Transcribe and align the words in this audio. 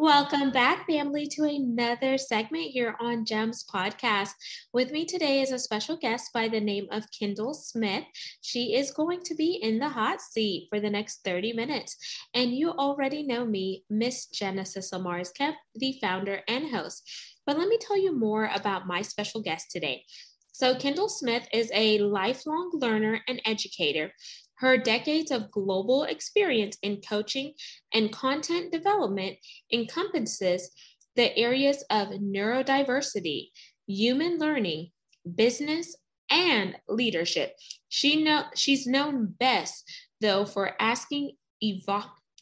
Welcome 0.00 0.52
back, 0.52 0.86
family, 0.86 1.26
to 1.26 1.42
another 1.42 2.18
segment 2.18 2.66
here 2.66 2.94
on 3.00 3.24
GEMS 3.24 3.64
podcast. 3.64 4.30
With 4.72 4.92
me 4.92 5.04
today 5.04 5.40
is 5.40 5.50
a 5.50 5.58
special 5.58 5.96
guest 5.96 6.30
by 6.32 6.46
the 6.46 6.60
name 6.60 6.86
of 6.92 7.10
Kendall 7.10 7.52
Smith. 7.52 8.04
She 8.40 8.76
is 8.76 8.92
going 8.92 9.22
to 9.24 9.34
be 9.34 9.58
in 9.60 9.80
the 9.80 9.88
hot 9.88 10.20
seat 10.20 10.68
for 10.70 10.78
the 10.78 10.88
next 10.88 11.24
30 11.24 11.52
minutes. 11.52 11.96
And 12.32 12.54
you 12.54 12.70
already 12.70 13.24
know 13.24 13.44
me, 13.44 13.82
Miss 13.90 14.26
Genesis 14.26 14.92
Amaris 14.92 15.34
Kemp, 15.34 15.56
the 15.74 15.98
founder 16.00 16.42
and 16.46 16.70
host. 16.70 17.02
But 17.44 17.58
let 17.58 17.66
me 17.66 17.76
tell 17.80 17.98
you 17.98 18.16
more 18.16 18.48
about 18.54 18.86
my 18.86 19.02
special 19.02 19.42
guest 19.42 19.72
today. 19.72 20.04
So, 20.52 20.76
Kendall 20.76 21.08
Smith 21.08 21.48
is 21.52 21.72
a 21.74 21.98
lifelong 21.98 22.70
learner 22.74 23.20
and 23.26 23.42
educator. 23.44 24.12
Her 24.58 24.76
decades 24.76 25.30
of 25.30 25.50
global 25.50 26.04
experience 26.04 26.76
in 26.82 27.00
coaching 27.00 27.54
and 27.92 28.12
content 28.12 28.72
development 28.72 29.36
encompasses 29.72 30.70
the 31.14 31.36
areas 31.36 31.84
of 31.90 32.08
neurodiversity, 32.08 33.50
human 33.86 34.38
learning, 34.38 34.90
business, 35.34 35.96
and 36.30 36.76
leadership. 36.88 37.54
She 37.88 38.22
know, 38.22 38.44
she's 38.54 38.86
known 38.86 39.34
best, 39.38 39.90
though, 40.20 40.44
for 40.44 40.80
asking 40.80 41.32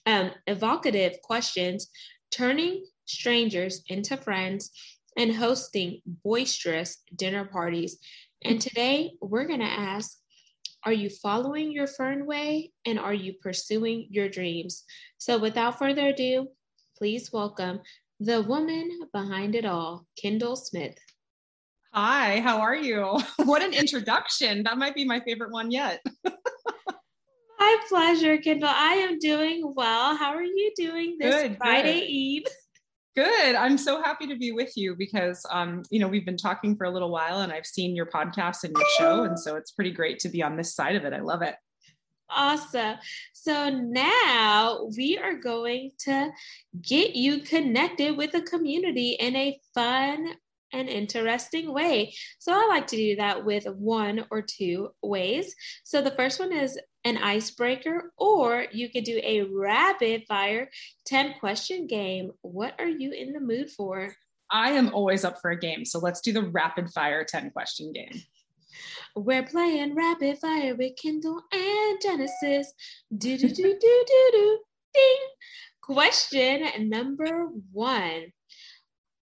um, 0.07 0.31
evocative 0.47 1.21
questions, 1.23 1.89
turning 2.31 2.85
strangers 3.05 3.83
into 3.89 4.17
friends, 4.17 4.71
and 5.17 5.35
hosting 5.35 6.01
boisterous 6.25 6.99
dinner 7.15 7.45
parties. 7.45 7.99
And 8.45 8.61
today 8.61 9.13
we're 9.21 9.47
going 9.47 9.61
to 9.61 9.67
ask 9.67 10.19
are 10.87 10.93
you 10.93 11.11
following 11.11 11.73
your 11.73 11.89
fern 11.89 12.27
way 12.27 12.71
and 12.87 12.97
are 12.97 13.13
you 13.13 13.35
pursuing 13.43 14.07
your 14.09 14.29
dreams? 14.29 14.85
So, 15.19 15.37
without 15.37 15.81
further 15.81 16.07
ado, 16.07 16.47
please 16.97 17.33
welcome 17.33 17.81
the 18.21 18.41
woman 18.43 19.01
behind 19.13 19.57
it 19.57 19.65
all, 19.67 20.07
Kendall 20.17 20.55
Smith. 20.55 20.97
Hi, 21.93 22.39
how 22.41 22.61
are 22.61 22.77
you? 22.77 23.19
What 23.45 23.63
an 23.63 23.75
introduction. 23.75 24.63
That 24.63 24.79
might 24.79 24.95
be 24.95 25.05
my 25.05 25.19
favorite 25.21 25.51
one 25.51 25.73
yet. 25.73 26.05
my 27.59 27.77
pleasure, 27.89 28.39
Kendall. 28.39 28.71
I 28.73 28.93
am 29.11 29.19
doing 29.19 29.73
well. 29.75 30.15
How 30.15 30.35
are 30.35 30.45
you 30.45 30.73
doing 30.77 31.17
this 31.19 31.35
good, 31.35 31.57
Friday 31.59 32.01
good. 32.01 32.11
Eve? 32.11 32.45
Good. 33.17 33.55
I'm 33.55 33.79
so 33.79 34.03
happy 34.03 34.27
to 34.27 34.37
be 34.37 34.53
with 34.53 34.77
you 34.77 34.95
because, 34.95 35.45
um, 35.51 35.83
you 35.91 35.99
know, 35.99 36.09
we've 36.09 36.27
been 36.27 36.37
talking 36.37 36.77
for 36.77 36.85
a 36.85 36.91
little 36.91 37.11
while 37.11 37.41
and 37.41 37.51
I've 37.51 37.65
seen 37.65 37.97
your 37.97 38.05
podcast 38.05 38.65
and 38.65 38.77
your 38.77 38.87
show. 38.99 39.23
And 39.25 39.39
so 39.39 39.57
it's 39.57 39.71
pretty 39.71 39.91
great 39.91 40.19
to 40.19 40.29
be 40.29 40.43
on 40.43 40.55
this 40.55 40.75
side 40.75 40.97
of 40.97 41.05
it. 41.07 41.15
I 41.15 41.21
love 41.21 41.41
it. 41.41 41.55
Awesome. 42.29 42.97
So 43.33 43.71
now 43.71 44.89
we 44.99 45.17
are 45.17 45.35
going 45.35 45.93
to 46.01 46.31
get 46.83 47.17
you 47.17 47.41
connected 47.41 48.19
with 48.19 48.33
the 48.33 48.43
community 48.43 49.13
in 49.13 49.35
a 49.35 49.59
fun 49.75 50.35
and 50.73 50.89
interesting 50.89 51.73
way. 51.73 52.15
So 52.39 52.53
I 52.53 52.67
like 52.69 52.87
to 52.89 52.97
do 52.97 53.17
that 53.17 53.47
with 53.47 53.65
one 53.67 54.27
or 54.31 54.43
two 54.43 54.91
ways. 55.03 55.55
So 55.85 56.03
the 56.03 56.11
first 56.11 56.39
one 56.39 56.53
is 56.53 56.79
an 57.07 57.19
icebreaker, 57.19 58.13
or 58.19 58.67
you 58.73 58.91
could 58.91 59.05
do 59.05 59.21
a 59.23 59.43
rapid 59.43 60.25
fire 60.27 60.69
10 61.07 61.35
question 61.39 61.87
game. 61.87 62.33
What 62.43 62.75
are 62.81 62.89
you 62.89 63.13
in 63.13 63.33
the 63.33 63.39
mood 63.39 63.71
for? 63.71 64.13
I 64.51 64.73
am 64.73 64.93
always 64.93 65.25
up 65.25 65.41
for 65.41 65.53
a 65.53 65.59
game. 65.59 65.85
So 65.85 66.01
let's 66.01 66.21
do 66.21 66.33
the 66.33 66.43
rapid 66.43 66.91
fire 66.91 67.25
10 67.25 67.51
question 67.51 67.93
game. 67.93 68.23
We're 69.15 69.45
playing 69.45 69.95
rapid 69.95 70.39
fire 70.39 70.75
with 70.75 70.95
Kendall 71.01 71.43
and 71.53 71.99
Genesis. 72.03 72.73
Do 73.17 73.39
do 73.39 73.49
do 73.49 73.55
do 73.55 74.05
do 74.07 74.31
do 74.33 74.59
ding. 74.93 75.17
Question 75.81 76.89
number 76.89 77.47
one 77.73 78.33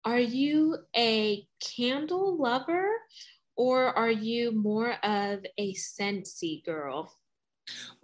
Are 0.05 0.21
you 0.21 0.79
a 0.97 1.45
candle 1.77 2.41
lover 2.41 2.89
or 3.57 3.87
are 3.87 4.11
you 4.11 4.53
more 4.53 4.93
of 5.05 5.41
a 5.59 5.75
scentsy 5.75 6.65
girl? 6.65 7.13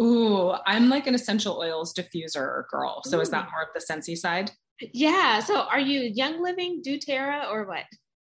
Ooh, 0.00 0.52
I'm 0.66 0.88
like 0.88 1.06
an 1.06 1.14
essential 1.14 1.58
oils 1.58 1.92
diffuser 1.92 2.64
girl. 2.70 3.02
So 3.04 3.18
Ooh. 3.18 3.20
is 3.20 3.30
that 3.30 3.48
more 3.50 3.62
of 3.62 3.68
the 3.74 3.80
Scentsy 3.80 4.16
side? 4.16 4.50
Yeah. 4.80 5.40
So 5.40 5.62
are 5.62 5.80
you 5.80 6.00
Young 6.14 6.42
Living, 6.42 6.82
doTERRA, 6.84 7.50
or 7.50 7.66
what? 7.66 7.84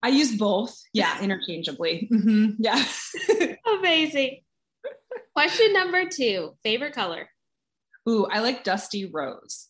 I 0.04 0.10
use 0.10 0.38
both. 0.38 0.76
Yeah, 0.94 1.20
interchangeably. 1.22 2.10
Mm-hmm. 2.12 2.52
Yeah. 2.60 2.84
Amazing. 3.80 4.42
Question 5.36 5.74
number 5.74 6.06
two 6.10 6.56
favorite 6.64 6.94
color? 6.94 7.30
Ooh, 8.10 8.26
I 8.26 8.40
like 8.40 8.64
dusty 8.64 9.10
rose. 9.12 9.68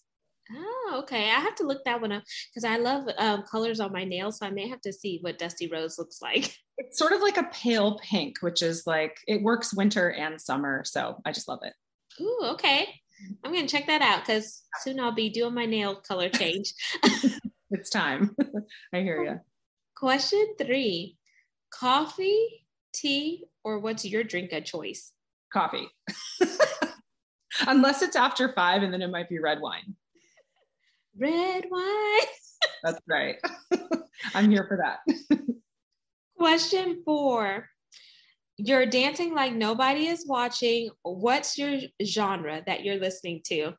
Oh, 0.56 1.00
okay. 1.04 1.26
I 1.26 1.40
have 1.40 1.56
to 1.56 1.66
look 1.66 1.84
that 1.86 2.02
one 2.02 2.12
up 2.12 2.24
because 2.50 2.64
I 2.64 2.78
love 2.78 3.08
um, 3.18 3.44
colors 3.44 3.80
on 3.80 3.92
my 3.92 4.04
nails. 4.04 4.40
So 4.40 4.46
I 4.46 4.52
may 4.52 4.68
have 4.68 4.82
to 4.82 4.94
see 4.94 5.20
what 5.22 5.38
Dusty 5.38 5.68
Rose 5.68 5.98
looks 5.98 6.22
like. 6.22 6.56
It's 6.80 7.00
sort 7.00 7.12
of 7.12 7.22
like 7.22 7.38
a 7.38 7.50
pale 7.52 7.98
pink, 8.04 8.38
which 8.42 8.62
is 8.62 8.86
like 8.86 9.18
it 9.28 9.42
works 9.42 9.74
winter 9.74 10.12
and 10.12 10.40
summer. 10.40 10.84
So 10.86 11.20
I 11.26 11.32
just 11.32 11.48
love 11.48 11.62
it. 11.64 11.74
Ooh, 12.22 12.40
okay. 12.52 12.88
I'm 13.44 13.52
going 13.52 13.66
to 13.66 13.72
check 13.72 13.88
that 13.88 14.04
out 14.04 14.20
because 14.20 14.62
soon 14.82 15.00
I'll 15.00 15.12
be 15.12 15.32
doing 15.32 15.56
my 15.56 15.66
nail 15.66 15.96
color 15.96 16.30
change. 16.34 16.76
it's 17.72 17.90
time. 17.90 18.36
I 18.94 19.00
hear 19.00 19.24
you. 19.24 19.40
Question 19.96 20.54
three 20.60 21.18
coffee, 21.72 22.68
tea, 22.94 23.46
or 23.64 23.80
what's 23.80 24.06
your 24.06 24.24
drink 24.24 24.52
of 24.52 24.64
choice? 24.64 25.14
Coffee. 25.52 25.88
Unless 27.66 28.04
it's 28.04 28.16
after 28.16 28.54
five 28.54 28.84
and 28.84 28.94
then 28.94 29.02
it 29.02 29.10
might 29.10 29.30
be 29.30 29.40
red 29.40 29.62
wine 29.62 29.96
red 31.18 31.66
wine. 31.70 32.28
That's 32.84 33.00
right. 33.08 33.36
I'm 34.34 34.50
here 34.50 34.66
for 34.68 34.78
that. 34.78 35.00
Question 36.38 37.02
four. 37.06 37.68
You're 38.58 38.86
dancing 38.86 39.36
like 39.36 39.54
nobody 39.54 40.08
is 40.08 40.26
watching. 40.28 40.90
What's 41.04 41.58
your 41.58 41.80
genre 42.04 42.64
that 42.66 42.84
you're 42.84 42.98
listening 42.98 43.42
to? 43.46 43.74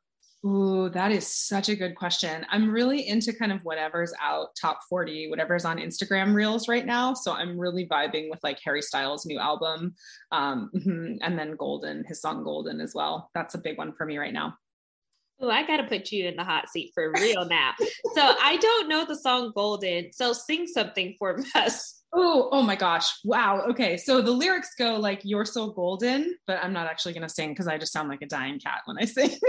Ooh, 0.47 0.88
that 0.91 1.10
is 1.10 1.27
such 1.27 1.69
a 1.69 1.75
good 1.75 1.97
question. 1.97 2.47
I'm 2.48 2.71
really 2.71 3.09
into 3.09 3.32
kind 3.32 3.50
of 3.50 3.65
whatever's 3.65 4.15
out 4.21 4.50
top 4.60 4.81
40, 4.88 5.31
whatever's 5.31 5.65
on 5.65 5.78
Instagram 5.78 6.32
reels 6.32 6.69
right 6.69 6.87
now. 6.87 7.12
So 7.12 7.32
I'm 7.32 7.59
really 7.59 7.88
vibing 7.88 8.31
with 8.31 8.38
like 8.44 8.60
Harry 8.65 8.81
Styles' 8.81 9.27
new 9.27 9.41
album. 9.41 9.94
Um, 10.31 10.71
and 11.22 11.37
then 11.37 11.56
Golden, 11.56 12.04
his 12.04 12.22
song 12.22 12.44
Golden 12.44 12.81
as 12.81 12.94
well. 12.94 13.31
That's 13.34 13.56
a 13.56 13.59
big 13.59 13.78
one 13.78 13.93
for 13.93 14.06
me 14.06 14.16
right 14.16 14.32
now. 14.32 14.54
Oh, 15.41 15.50
I 15.50 15.65
gotta 15.66 15.84
put 15.84 16.10
you 16.10 16.26
in 16.26 16.37
the 16.37 16.44
hot 16.44 16.69
seat 16.69 16.91
for 16.94 17.12
real 17.12 17.44
now. 17.44 17.72
so 18.15 18.34
I 18.43 18.56
don't 18.60 18.88
know 18.88 19.04
the 19.04 19.15
song 19.15 19.53
Golden. 19.54 20.12
So 20.12 20.32
sing 20.32 20.66
something 20.66 21.15
for 21.19 21.41
us. 21.54 22.03
Oh, 22.12 22.49
oh 22.53 22.62
my 22.62 22.75
gosh. 22.75 23.06
Wow. 23.25 23.62
Okay. 23.71 23.97
So 23.97 24.21
the 24.21 24.32
lyrics 24.32 24.71
go 24.78 24.97
like 24.97 25.21
you're 25.25 25.44
so 25.44 25.69
golden, 25.71 26.37
but 26.47 26.59
I'm 26.62 26.72
not 26.72 26.87
actually 26.87 27.15
gonna 27.15 27.28
sing 27.28 27.50
because 27.50 27.69
I 27.69 27.78
just 27.78 27.93
sound 27.93 28.09
like 28.09 28.22
a 28.22 28.27
dying 28.27 28.59
cat 28.59 28.81
when 28.87 28.98
I 28.98 29.04
sing. 29.04 29.31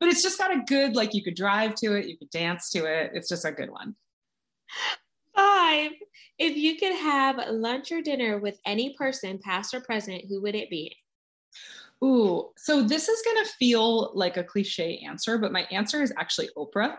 but 0.00 0.08
it's 0.08 0.22
just 0.22 0.38
got 0.38 0.52
a 0.52 0.62
good, 0.66 0.96
like 0.96 1.14
you 1.14 1.22
could 1.22 1.36
drive 1.36 1.74
to 1.76 1.94
it, 1.94 2.06
you 2.06 2.18
could 2.18 2.30
dance 2.30 2.70
to 2.70 2.84
it. 2.84 3.12
It's 3.14 3.28
just 3.28 3.44
a 3.44 3.52
good 3.52 3.70
one. 3.70 3.94
Five. 5.34 5.92
If 6.38 6.56
you 6.56 6.76
could 6.76 6.94
have 6.94 7.38
lunch 7.50 7.92
or 7.92 8.02
dinner 8.02 8.38
with 8.38 8.58
any 8.66 8.94
person, 8.98 9.38
past 9.38 9.72
or 9.72 9.80
present, 9.80 10.24
who 10.28 10.42
would 10.42 10.54
it 10.54 10.68
be? 10.68 10.94
Ooh, 12.02 12.50
so 12.56 12.82
this 12.82 13.08
is 13.08 13.22
going 13.22 13.44
to 13.44 13.52
feel 13.52 14.10
like 14.14 14.36
a 14.36 14.44
cliche 14.44 15.02
answer, 15.06 15.38
but 15.38 15.52
my 15.52 15.62
answer 15.70 16.02
is 16.02 16.12
actually 16.18 16.48
Oprah. 16.56 16.96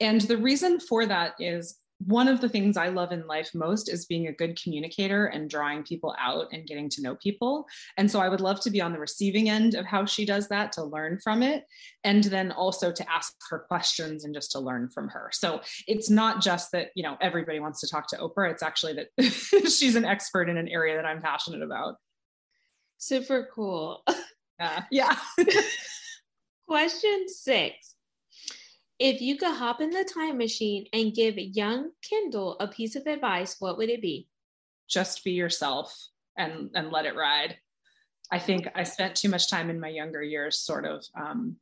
And 0.00 0.20
the 0.22 0.36
reason 0.36 0.78
for 0.78 1.06
that 1.06 1.34
is 1.38 1.78
one 2.04 2.28
of 2.28 2.40
the 2.42 2.48
things 2.48 2.76
I 2.76 2.88
love 2.88 3.12
in 3.12 3.26
life 3.26 3.54
most 3.54 3.90
is 3.90 4.04
being 4.04 4.26
a 4.26 4.32
good 4.32 4.60
communicator 4.60 5.26
and 5.26 5.48
drawing 5.48 5.82
people 5.82 6.14
out 6.18 6.48
and 6.52 6.66
getting 6.66 6.90
to 6.90 7.02
know 7.02 7.14
people. 7.16 7.66
And 7.96 8.10
so 8.10 8.20
I 8.20 8.28
would 8.28 8.42
love 8.42 8.60
to 8.60 8.70
be 8.70 8.82
on 8.82 8.92
the 8.92 8.98
receiving 8.98 9.48
end 9.48 9.74
of 9.74 9.86
how 9.86 10.04
she 10.04 10.26
does 10.26 10.48
that 10.48 10.72
to 10.72 10.84
learn 10.84 11.18
from 11.24 11.42
it. 11.42 11.64
And 12.04 12.24
then 12.24 12.52
also 12.52 12.92
to 12.92 13.10
ask 13.10 13.32
her 13.48 13.60
questions 13.60 14.24
and 14.24 14.34
just 14.34 14.52
to 14.52 14.60
learn 14.60 14.90
from 14.90 15.08
her. 15.08 15.30
So 15.32 15.62
it's 15.88 16.10
not 16.10 16.42
just 16.42 16.70
that, 16.72 16.88
you 16.94 17.02
know, 17.02 17.16
everybody 17.22 17.60
wants 17.60 17.80
to 17.80 17.88
talk 17.88 18.08
to 18.08 18.16
Oprah. 18.16 18.50
It's 18.50 18.62
actually 18.62 18.92
that 18.94 19.32
she's 19.70 19.96
an 19.96 20.04
expert 20.04 20.50
in 20.50 20.58
an 20.58 20.68
area 20.68 20.96
that 20.96 21.06
I'm 21.06 21.22
passionate 21.22 21.62
about. 21.62 21.96
Super 22.98 23.48
cool. 23.54 24.02
Yeah. 24.58 24.82
Yeah. 24.90 25.16
Question 26.68 27.26
six. 27.28 27.94
If 28.98 29.20
you 29.20 29.36
could 29.36 29.54
hop 29.54 29.80
in 29.80 29.90
the 29.90 30.04
time 30.04 30.38
machine 30.38 30.86
and 30.92 31.14
give 31.14 31.36
young 31.36 31.90
Kendall 32.02 32.56
a 32.58 32.66
piece 32.66 32.96
of 32.96 33.06
advice, 33.06 33.56
what 33.60 33.76
would 33.78 33.90
it 33.90 34.00
be? 34.00 34.26
Just 34.88 35.22
be 35.22 35.32
yourself 35.32 35.94
and 36.36 36.70
and 36.74 36.90
let 36.90 37.06
it 37.06 37.14
ride. 37.14 37.56
I 38.32 38.38
think 38.38 38.68
I 38.74 38.82
spent 38.82 39.14
too 39.14 39.28
much 39.28 39.48
time 39.48 39.70
in 39.70 39.78
my 39.78 39.88
younger 39.88 40.22
years 40.22 40.58
sort 40.58 40.84
of 40.84 41.04
um, 41.16 41.56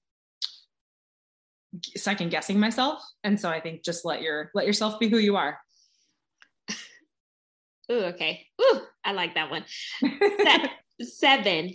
second 1.96 2.30
guessing 2.30 2.58
myself. 2.58 3.02
And 3.22 3.38
so 3.38 3.50
I 3.50 3.60
think 3.60 3.84
just 3.84 4.04
let 4.04 4.22
your 4.22 4.50
let 4.54 4.66
yourself 4.66 4.98
be 4.98 5.08
who 5.08 5.18
you 5.18 5.36
are. 5.36 5.58
Ooh, 7.90 8.04
okay. 8.04 8.46
Ooh, 8.62 8.80
I 9.04 9.12
like 9.12 9.34
that 9.34 9.50
one. 9.50 9.64
Seven. 11.02 11.74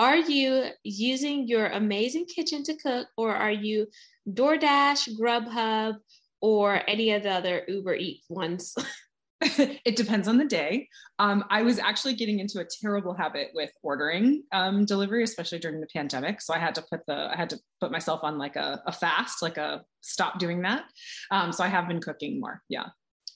Are 0.00 0.16
you 0.16 0.64
using 0.82 1.46
your 1.46 1.66
amazing 1.66 2.24
kitchen 2.24 2.62
to 2.62 2.74
cook, 2.74 3.08
or 3.18 3.36
are 3.36 3.52
you 3.52 3.86
DoorDash, 4.30 5.10
Grubhub, 5.20 5.96
or 6.40 6.80
any 6.88 7.10
of 7.12 7.22
the 7.22 7.32
other 7.32 7.64
Uber 7.68 7.96
Eats 7.96 8.24
ones? 8.30 8.74
it 9.42 9.96
depends 9.96 10.26
on 10.26 10.38
the 10.38 10.46
day. 10.46 10.88
Um, 11.18 11.44
I 11.50 11.60
was 11.60 11.78
actually 11.78 12.14
getting 12.14 12.40
into 12.40 12.60
a 12.60 12.66
terrible 12.80 13.12
habit 13.12 13.48
with 13.52 13.72
ordering 13.82 14.42
um, 14.52 14.86
delivery, 14.86 15.22
especially 15.22 15.58
during 15.58 15.82
the 15.82 15.86
pandemic. 15.94 16.40
So 16.40 16.54
I 16.54 16.58
had 16.58 16.74
to 16.76 16.82
put 16.90 17.04
the 17.06 17.28
I 17.30 17.36
had 17.36 17.50
to 17.50 17.58
put 17.78 17.92
myself 17.92 18.20
on 18.22 18.38
like 18.38 18.56
a, 18.56 18.82
a 18.86 18.92
fast, 18.92 19.42
like 19.42 19.58
a 19.58 19.82
stop 20.00 20.38
doing 20.38 20.62
that. 20.62 20.84
Um, 21.30 21.52
so 21.52 21.62
I 21.62 21.68
have 21.68 21.88
been 21.88 22.00
cooking 22.00 22.40
more. 22.40 22.62
Yeah. 22.70 22.86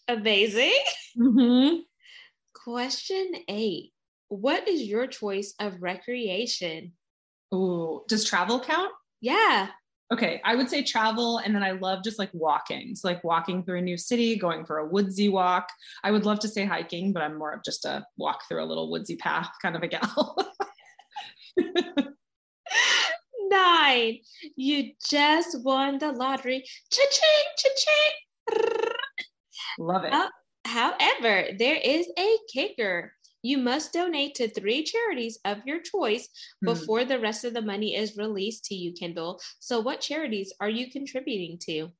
Amazing. 0.09 0.73
Mm-hmm. 1.19 1.81
Question 2.55 3.33
eight: 3.49 3.93
What 4.35 4.69
is 4.69 4.83
your 4.83 5.07
choice 5.07 5.55
of 5.61 5.83
recreation? 5.83 6.93
Ooh, 7.55 8.03
does 8.09 8.25
travel 8.25 8.61
count? 8.61 8.93
Yeah 9.21 9.69
okay, 10.15 10.41
I 10.45 10.55
would 10.55 10.69
say 10.71 10.83
travel. 10.83 11.39
And 11.39 11.55
then 11.55 11.63
I 11.63 11.73
love 11.73 12.05
just 12.05 12.19
like 12.19 12.31
walking. 12.33 12.95
So, 12.95 13.09
like 13.09 13.23
walking 13.25 13.63
through 13.63 13.79
a 13.79 13.83
new 13.83 13.97
city, 13.97 14.37
going 14.37 14.65
for 14.65 14.79
a 14.79 14.87
woodsy 14.87 15.29
walk. 15.29 15.69
I 16.03 16.11
would 16.11 16.25
love 16.25 16.41
to 16.41 16.49
say 16.49 16.65
hiking, 16.65 17.13
but 17.13 17.23
I'm 17.23 17.39
more 17.39 17.53
of 17.53 17.65
just 17.65 17.85
a 17.85 18.07
walk 18.17 18.49
through 18.49 18.63
a 18.63 18.67
little 18.67 18.91
woodsy 18.91 19.17
path 19.17 19.51
kind 19.61 19.77
of 19.77 19.83
a 19.83 19.89
gal. 19.89 20.37
Nine, 23.49 24.19
you 24.57 24.93
just 25.07 25.63
won 25.63 25.99
the 25.99 26.13
lottery. 26.13 26.65
Cha-ching, 26.91 27.45
cha-ching. 27.59 28.93
Love 29.79 30.05
it. 30.05 30.13
However, 30.65 31.49
there 31.59 31.77
is 31.77 32.09
a 32.19 32.37
kicker 32.53 33.13
you 33.45 33.59
must 33.59 33.93
donate 33.93 34.35
to 34.35 34.49
three 34.49 34.83
charities 34.83 35.39
of 35.45 35.59
your 35.67 35.79
choice 35.79 36.29
hmm. 36.61 36.67
before 36.67 37.05
the 37.05 37.21
rest 37.21 37.45
of 37.45 37.53
the 37.53 37.61
money 37.61 37.95
is 37.95 38.17
released 38.17 38.65
to 38.65 38.75
you, 38.75 38.93
Kendall. 38.93 39.39
So, 39.61 39.81
what 39.81 40.01
charities 40.01 40.53
are 40.61 40.71
you 40.71 40.91
contributing 40.91 41.59
to? 41.67 41.93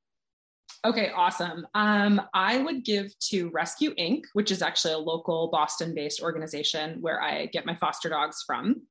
Okay, 0.85 1.09
awesome. 1.15 1.65
Um, 1.73 2.21
I 2.35 2.59
would 2.59 2.85
give 2.85 3.17
to 3.29 3.49
Rescue 3.49 3.95
Inc., 3.95 4.21
which 4.33 4.51
is 4.51 4.61
actually 4.61 4.93
a 4.93 4.99
local 4.99 5.49
Boston 5.51 5.95
based 5.95 6.21
organization 6.21 7.01
where 7.01 7.21
I 7.21 7.47
get 7.47 7.65
my 7.65 7.75
foster 7.75 8.07
dogs 8.07 8.43
from. 8.45 8.83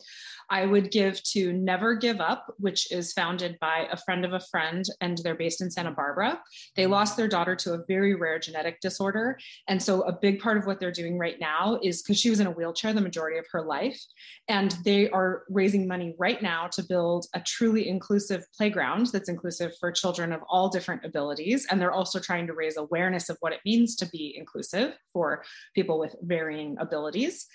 I 0.50 0.67
would 0.67 0.91
give 0.91 1.23
to 1.25 1.53
Never 1.53 1.94
Give 1.94 2.21
Up, 2.21 2.53
which 2.59 2.91
is 2.93 3.12
founded 3.12 3.56
by 3.61 3.88
a 3.91 3.97
friend 3.97 4.25
of 4.25 4.32
a 4.32 4.41
friend, 4.41 4.85
and 5.00 5.19
they're 5.19 5.35
based 5.35 5.61
in 5.61 5.71
Santa 5.71 5.91
Barbara. 5.91 6.41
They 6.76 6.87
lost 6.87 7.17
their 7.17 7.29
daughter 7.29 7.56
to 7.56 7.75
a 7.75 7.85
very 7.88 8.15
rare 8.15 8.38
genetic 8.38 8.81
disorder. 8.81 9.38
And 9.69 9.82
so, 9.82 10.03
a 10.03 10.12
big 10.12 10.41
part 10.41 10.56
of 10.56 10.67
what 10.67 10.81
they're 10.81 10.91
doing 10.91 11.19
right 11.19 11.38
now 11.41 11.79
is 11.82 12.03
because 12.03 12.19
she 12.19 12.31
was 12.31 12.41
in 12.41 12.47
a 12.47 12.50
wheelchair 12.50 12.93
the 12.93 13.00
majority 13.00 13.38
of 13.38 13.47
her 13.53 13.62
life. 13.62 14.00
And 14.49 14.77
they 14.85 15.09
are 15.11 15.44
raising 15.49 15.87
money 15.87 16.15
right 16.19 16.43
now 16.43 16.69
to 16.73 16.82
build 16.82 17.27
a 17.35 17.41
truly 17.41 17.88
inclusive 17.88 18.44
playground 18.56 19.06
that's 19.06 19.29
inclusive 19.29 19.73
for 19.79 19.93
children 19.93 20.32
of 20.32 20.41
all 20.49 20.69
different 20.69 21.05
abilities. 21.05 21.63
And 21.70 21.81
they're 21.81 21.93
also 21.93 22.19
trying 22.19 22.46
to 22.46 22.55
raise 22.55 22.76
awareness 22.76 23.28
of 23.28 23.37
what 23.40 23.52
it 23.52 23.61
means 23.64 23.96
to 23.96 24.06
be 24.06 24.34
inclusive 24.37 24.94
for 25.12 25.44
people 25.75 25.99
with 25.99 26.16
varying 26.22 26.76
abilities. 26.78 27.46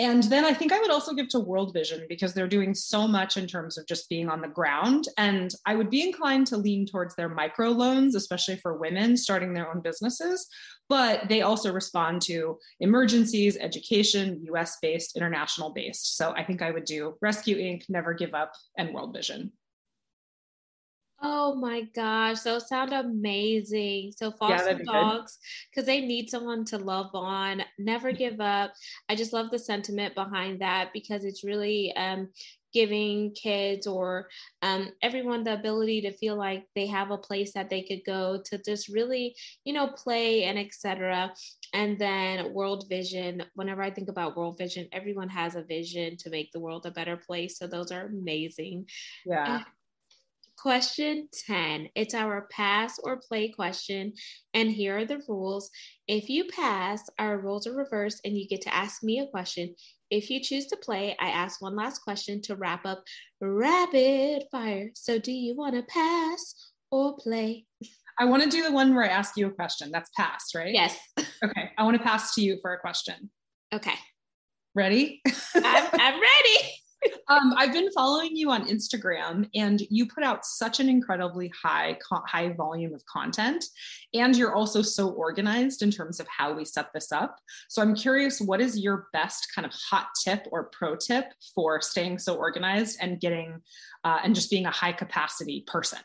And 0.00 0.24
then 0.24 0.44
I 0.44 0.52
think 0.52 0.72
I 0.72 0.80
would 0.80 0.90
also 0.90 1.14
give 1.14 1.28
to 1.28 1.38
World 1.38 1.72
Vision 1.72 2.04
because 2.08 2.34
they're 2.34 2.48
doing 2.48 2.74
so 2.74 3.06
much 3.06 3.36
in 3.36 3.46
terms 3.46 3.78
of 3.78 3.86
just 3.86 4.08
being 4.08 4.28
on 4.28 4.40
the 4.40 4.48
ground. 4.48 5.06
And 5.18 5.54
I 5.66 5.76
would 5.76 5.88
be 5.88 6.02
inclined 6.02 6.48
to 6.48 6.56
lean 6.56 6.84
towards 6.84 7.14
their 7.14 7.28
micro 7.28 7.68
loans, 7.68 8.16
especially 8.16 8.56
for 8.56 8.76
women 8.76 9.16
starting 9.16 9.54
their 9.54 9.70
own 9.72 9.82
businesses. 9.82 10.48
But 10.88 11.28
they 11.28 11.42
also 11.42 11.72
respond 11.72 12.22
to 12.22 12.58
emergencies, 12.80 13.56
education, 13.56 14.40
US 14.54 14.78
based, 14.82 15.16
international 15.16 15.72
based. 15.72 16.16
So 16.16 16.32
I 16.36 16.42
think 16.42 16.60
I 16.60 16.72
would 16.72 16.86
do 16.86 17.14
Rescue 17.22 17.56
Inc., 17.56 17.84
Never 17.88 18.14
Give 18.14 18.34
Up, 18.34 18.52
and 18.76 18.92
World 18.92 19.14
Vision. 19.14 19.52
Oh 21.22 21.54
my 21.54 21.82
gosh, 21.94 22.40
those 22.40 22.68
sound 22.68 22.92
amazing. 22.92 24.12
So 24.16 24.30
foster 24.32 24.74
yeah, 24.74 24.78
dogs, 24.84 25.38
because 25.70 25.86
they 25.86 26.00
need 26.04 26.28
someone 26.28 26.64
to 26.66 26.78
love 26.78 27.14
on, 27.14 27.62
never 27.78 28.12
give 28.12 28.40
up. 28.40 28.74
I 29.08 29.14
just 29.14 29.32
love 29.32 29.50
the 29.50 29.58
sentiment 29.58 30.14
behind 30.14 30.60
that 30.60 30.90
because 30.92 31.24
it's 31.24 31.42
really 31.44 31.94
um, 31.96 32.30
giving 32.74 33.32
kids 33.32 33.86
or 33.86 34.28
um, 34.60 34.90
everyone 35.02 35.44
the 35.44 35.54
ability 35.54 36.02
to 36.02 36.12
feel 36.12 36.36
like 36.36 36.66
they 36.74 36.86
have 36.88 37.10
a 37.10 37.16
place 37.16 37.54
that 37.54 37.70
they 37.70 37.82
could 37.84 38.02
go 38.04 38.42
to 38.46 38.58
just 38.62 38.88
really, 38.88 39.34
you 39.64 39.72
know, 39.72 39.88
play 39.96 40.44
and 40.44 40.58
etc. 40.58 41.32
And 41.72 41.98
then 41.98 42.52
World 42.52 42.86
Vision. 42.90 43.44
Whenever 43.54 43.82
I 43.82 43.90
think 43.90 44.08
about 44.10 44.36
World 44.36 44.58
Vision, 44.58 44.88
everyone 44.92 45.28
has 45.30 45.54
a 45.54 45.62
vision 45.64 46.16
to 46.18 46.28
make 46.30 46.50
the 46.52 46.60
world 46.60 46.84
a 46.84 46.90
better 46.90 47.16
place. 47.16 47.56
So 47.56 47.66
those 47.66 47.90
are 47.92 48.04
amazing. 48.06 48.88
Yeah. 49.24 49.64
Question 50.58 51.28
10. 51.46 51.88
It's 51.94 52.14
our 52.14 52.48
pass 52.50 52.98
or 53.02 53.20
play 53.20 53.48
question. 53.48 54.14
And 54.54 54.70
here 54.70 54.98
are 54.98 55.04
the 55.04 55.22
rules. 55.28 55.70
If 56.08 56.28
you 56.28 56.46
pass, 56.46 57.02
our 57.18 57.38
rules 57.38 57.66
are 57.66 57.74
reversed 57.74 58.20
and 58.24 58.36
you 58.36 58.48
get 58.48 58.62
to 58.62 58.74
ask 58.74 59.02
me 59.02 59.18
a 59.18 59.26
question. 59.26 59.74
If 60.10 60.30
you 60.30 60.40
choose 60.40 60.66
to 60.66 60.76
play, 60.76 61.16
I 61.20 61.30
ask 61.30 61.60
one 61.60 61.76
last 61.76 62.00
question 62.00 62.40
to 62.42 62.56
wrap 62.56 62.86
up 62.86 63.02
rapid 63.40 64.44
fire. 64.50 64.90
So, 64.94 65.18
do 65.18 65.32
you 65.32 65.54
want 65.56 65.74
to 65.74 65.82
pass 65.82 66.70
or 66.90 67.16
play? 67.16 67.66
I 68.18 68.24
want 68.26 68.44
to 68.44 68.48
do 68.48 68.62
the 68.62 68.72
one 68.72 68.94
where 68.94 69.04
I 69.04 69.08
ask 69.08 69.36
you 69.36 69.48
a 69.48 69.50
question. 69.50 69.90
That's 69.90 70.10
pass, 70.16 70.54
right? 70.54 70.72
Yes. 70.72 70.96
Okay. 71.42 71.70
I 71.76 71.82
want 71.82 71.96
to 71.96 72.02
pass 72.02 72.34
to 72.36 72.40
you 72.40 72.58
for 72.62 72.72
a 72.72 72.78
question. 72.78 73.28
Okay. 73.72 73.94
Ready? 74.74 75.20
I'm, 75.54 75.88
I'm 75.92 76.20
ready 76.20 76.70
um, 77.28 77.54
I've 77.56 77.72
been 77.72 77.90
following 77.92 78.36
you 78.36 78.50
on 78.50 78.68
Instagram, 78.68 79.48
and 79.54 79.80
you 79.90 80.06
put 80.06 80.24
out 80.24 80.44
such 80.44 80.80
an 80.80 80.88
incredibly 80.88 81.52
high 81.60 81.98
high 82.26 82.52
volume 82.52 82.94
of 82.94 83.04
content, 83.06 83.64
and 84.12 84.36
you're 84.36 84.54
also 84.54 84.82
so 84.82 85.10
organized 85.10 85.82
in 85.82 85.90
terms 85.90 86.20
of 86.20 86.26
how 86.28 86.52
we 86.54 86.64
set 86.64 86.92
this 86.92 87.12
up. 87.12 87.38
So 87.68 87.82
I'm 87.82 87.94
curious, 87.94 88.40
what 88.40 88.60
is 88.60 88.78
your 88.78 89.08
best 89.12 89.48
kind 89.54 89.66
of 89.66 89.72
hot 89.72 90.08
tip 90.22 90.46
or 90.50 90.70
pro 90.72 90.96
tip 90.96 91.26
for 91.54 91.80
staying 91.80 92.18
so 92.18 92.36
organized 92.36 92.98
and 93.00 93.20
getting 93.20 93.60
uh, 94.04 94.18
and 94.22 94.34
just 94.34 94.50
being 94.50 94.66
a 94.66 94.70
high 94.70 94.92
capacity 94.92 95.64
person? 95.66 96.00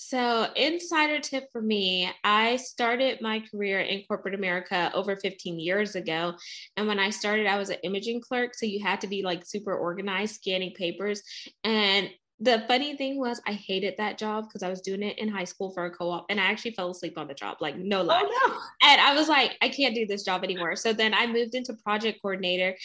So, 0.00 0.46
insider 0.54 1.18
tip 1.18 1.50
for 1.50 1.60
me 1.60 2.08
I 2.22 2.54
started 2.54 3.20
my 3.20 3.42
career 3.50 3.80
in 3.80 4.04
corporate 4.06 4.36
America 4.36 4.92
over 4.94 5.16
15 5.16 5.58
years 5.58 5.96
ago. 5.96 6.34
And 6.76 6.86
when 6.86 7.00
I 7.00 7.10
started, 7.10 7.48
I 7.48 7.58
was 7.58 7.70
an 7.70 7.78
imaging 7.82 8.20
clerk. 8.20 8.54
So, 8.54 8.64
you 8.64 8.80
had 8.80 9.00
to 9.00 9.08
be 9.08 9.24
like 9.24 9.44
super 9.44 9.76
organized, 9.76 10.36
scanning 10.36 10.72
papers. 10.72 11.20
And 11.64 12.10
the 12.38 12.64
funny 12.68 12.96
thing 12.96 13.18
was, 13.18 13.40
I 13.44 13.52
hated 13.52 13.94
that 13.98 14.18
job 14.18 14.44
because 14.44 14.62
I 14.62 14.68
was 14.68 14.82
doing 14.82 15.02
it 15.02 15.18
in 15.18 15.28
high 15.28 15.42
school 15.42 15.72
for 15.72 15.86
a 15.86 15.90
co 15.90 16.10
op 16.10 16.26
and 16.30 16.40
I 16.40 16.44
actually 16.44 16.74
fell 16.74 16.92
asleep 16.92 17.18
on 17.18 17.26
the 17.26 17.34
job, 17.34 17.56
like 17.60 17.76
no 17.76 18.02
oh, 18.02 18.04
lie. 18.04 18.22
Oh, 18.24 18.46
no. 18.46 18.88
And 18.88 19.00
I 19.00 19.14
was 19.14 19.28
like, 19.28 19.56
I 19.60 19.68
can't 19.68 19.96
do 19.96 20.06
this 20.06 20.22
job 20.22 20.44
anymore. 20.44 20.76
So 20.76 20.92
then 20.92 21.12
I 21.12 21.26
moved 21.26 21.56
into 21.56 21.74
project 21.82 22.20
coordinator 22.22 22.76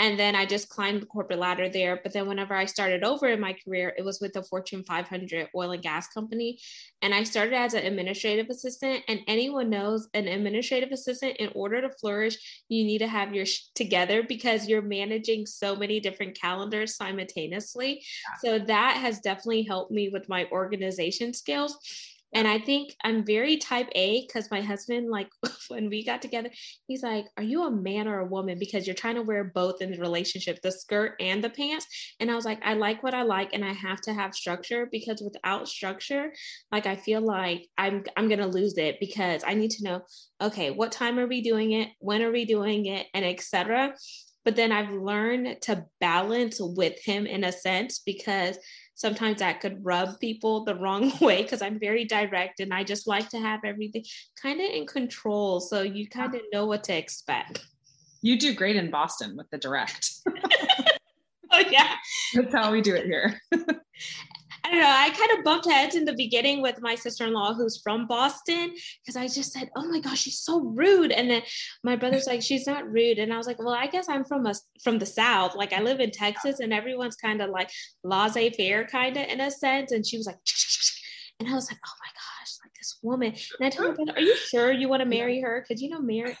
and 0.00 0.18
then 0.18 0.34
I 0.34 0.46
just 0.46 0.70
climbed 0.70 1.02
the 1.02 1.06
corporate 1.06 1.38
ladder 1.38 1.68
there. 1.68 2.00
But 2.02 2.14
then 2.14 2.26
whenever 2.26 2.54
I 2.54 2.64
started 2.64 3.04
over 3.04 3.28
in 3.28 3.38
my 3.38 3.52
career, 3.52 3.94
it 3.98 4.02
was 4.02 4.18
with 4.18 4.32
the 4.32 4.42
Fortune 4.42 4.82
500 4.82 5.50
oil 5.54 5.72
and 5.72 5.82
gas 5.82 6.08
company. 6.08 6.58
And 7.02 7.14
I 7.14 7.22
started 7.22 7.52
as 7.52 7.74
an 7.74 7.84
administrative 7.84 8.48
assistant. 8.48 9.04
And 9.08 9.20
anyone 9.28 9.68
knows 9.68 10.08
an 10.14 10.26
administrative 10.26 10.90
assistant, 10.90 11.36
in 11.36 11.50
order 11.54 11.82
to 11.82 11.90
flourish, 11.90 12.64
you 12.70 12.82
need 12.84 13.00
to 13.00 13.08
have 13.08 13.34
your 13.34 13.44
sh- 13.44 13.64
together 13.74 14.22
because 14.22 14.66
you're 14.66 14.80
managing 14.80 15.44
so 15.44 15.76
many 15.76 16.00
different 16.00 16.34
calendars 16.40 16.96
simultaneously. 16.96 18.02
So 18.42 18.58
that 18.58 18.96
has 18.96 19.20
definitely 19.20 19.64
helped 19.64 19.92
me 19.92 20.08
with 20.08 20.30
my 20.30 20.48
organization 20.50 21.34
skills. 21.34 21.76
And 22.32 22.46
I 22.46 22.58
think 22.58 22.94
I'm 23.02 23.24
very 23.24 23.56
type 23.56 23.88
A 23.94 24.26
because 24.26 24.50
my 24.50 24.60
husband, 24.60 25.10
like 25.10 25.28
when 25.68 25.88
we 25.88 26.04
got 26.04 26.22
together, 26.22 26.50
he's 26.86 27.02
like, 27.02 27.26
Are 27.36 27.42
you 27.42 27.64
a 27.64 27.70
man 27.70 28.06
or 28.06 28.20
a 28.20 28.26
woman? 28.26 28.58
Because 28.58 28.86
you're 28.86 28.94
trying 28.94 29.16
to 29.16 29.22
wear 29.22 29.44
both 29.44 29.82
in 29.82 29.90
the 29.92 29.98
relationship, 29.98 30.60
the 30.62 30.70
skirt 30.72 31.14
and 31.20 31.42
the 31.42 31.50
pants. 31.50 31.86
And 32.20 32.30
I 32.30 32.34
was 32.34 32.44
like, 32.44 32.60
I 32.64 32.74
like 32.74 33.02
what 33.02 33.14
I 33.14 33.22
like 33.22 33.52
and 33.52 33.64
I 33.64 33.72
have 33.72 34.00
to 34.02 34.14
have 34.14 34.34
structure 34.34 34.88
because 34.90 35.22
without 35.22 35.68
structure, 35.68 36.32
like 36.70 36.86
I 36.86 36.96
feel 36.96 37.20
like 37.20 37.66
I'm 37.78 38.04
I'm 38.16 38.28
gonna 38.28 38.46
lose 38.46 38.78
it 38.78 38.98
because 39.00 39.42
I 39.46 39.54
need 39.54 39.70
to 39.72 39.84
know, 39.84 40.02
okay, 40.40 40.70
what 40.70 40.92
time 40.92 41.18
are 41.18 41.26
we 41.26 41.42
doing 41.42 41.72
it? 41.72 41.88
When 41.98 42.22
are 42.22 42.32
we 42.32 42.44
doing 42.44 42.86
it? 42.86 43.06
And 43.14 43.24
etc. 43.24 43.94
But 44.44 44.56
then 44.56 44.72
I've 44.72 44.92
learned 44.92 45.60
to 45.62 45.84
balance 46.00 46.56
with 46.60 46.98
him 47.04 47.26
in 47.26 47.44
a 47.44 47.52
sense 47.52 47.98
because 47.98 48.58
sometimes 49.00 49.38
that 49.38 49.62
could 49.62 49.82
rub 49.82 50.20
people 50.20 50.62
the 50.62 50.74
wrong 50.74 51.10
way 51.22 51.42
because 51.42 51.62
I'm 51.62 51.80
very 51.80 52.04
direct 52.04 52.60
and 52.60 52.72
I 52.74 52.84
just 52.84 53.06
like 53.06 53.30
to 53.30 53.38
have 53.38 53.60
everything 53.64 54.04
kind 54.40 54.60
of 54.60 54.66
in 54.70 54.86
control. 54.86 55.58
So 55.58 55.80
you 55.80 56.06
kind 56.06 56.34
of 56.34 56.42
know 56.52 56.66
what 56.66 56.84
to 56.84 56.94
expect. 56.94 57.64
You 58.20 58.38
do 58.38 58.54
great 58.54 58.76
in 58.76 58.90
Boston 58.90 59.38
with 59.38 59.48
the 59.48 59.56
direct. 59.56 60.10
oh 61.50 61.62
yeah, 61.70 61.94
that's 62.34 62.52
how 62.52 62.70
we 62.70 62.82
do 62.82 62.94
it 62.94 63.06
here. 63.06 63.40
I 64.70 64.72
don't 64.72 64.82
know. 64.82 64.88
I 64.88 65.10
kind 65.10 65.36
of 65.36 65.44
bumped 65.44 65.68
heads 65.68 65.96
in 65.96 66.04
the 66.04 66.12
beginning 66.12 66.62
with 66.62 66.80
my 66.80 66.94
sister 66.94 67.26
in 67.26 67.32
law 67.32 67.54
who's 67.54 67.80
from 67.82 68.06
Boston 68.06 68.72
because 69.02 69.16
I 69.16 69.26
just 69.26 69.52
said, 69.52 69.68
"Oh 69.74 69.88
my 69.88 69.98
gosh, 69.98 70.20
she's 70.20 70.38
so 70.38 70.60
rude," 70.60 71.10
and 71.10 71.28
then 71.28 71.42
my 71.82 71.96
brother's 71.96 72.28
like, 72.28 72.40
"She's 72.40 72.68
not 72.68 72.88
rude," 72.88 73.18
and 73.18 73.32
I 73.32 73.36
was 73.36 73.48
like, 73.48 73.58
"Well, 73.58 73.74
I 73.74 73.88
guess 73.88 74.08
I'm 74.08 74.24
from 74.24 74.46
us 74.46 74.62
from 74.84 75.00
the 75.00 75.06
South. 75.06 75.56
Like 75.56 75.72
I 75.72 75.80
live 75.80 75.98
in 75.98 76.12
Texas, 76.12 76.60
and 76.60 76.72
everyone's 76.72 77.16
kind 77.16 77.42
of 77.42 77.50
like 77.50 77.68
laissez 78.04 78.50
faire, 78.50 78.86
kind 78.86 79.16
of 79.16 79.26
in 79.26 79.40
a 79.40 79.50
sense." 79.50 79.90
And 79.90 80.06
she 80.06 80.16
was 80.16 80.26
like, 80.26 80.38
and 81.40 81.48
I 81.48 81.54
was 81.54 81.68
like, 81.68 81.80
"Oh 81.84 81.96
my 82.04 82.10
gosh, 82.12 82.52
like 82.62 82.74
this 82.78 82.96
woman." 83.02 83.34
And 83.58 83.66
I 83.66 83.70
told 83.70 83.98
her, 83.98 84.14
"Are 84.14 84.20
you 84.20 84.36
sure 84.36 84.70
you 84.70 84.88
want 84.88 85.00
to 85.00 85.08
marry 85.08 85.40
her? 85.40 85.64
Because 85.66 85.82
you 85.82 85.88
know, 85.88 86.00
mar- 86.00 86.38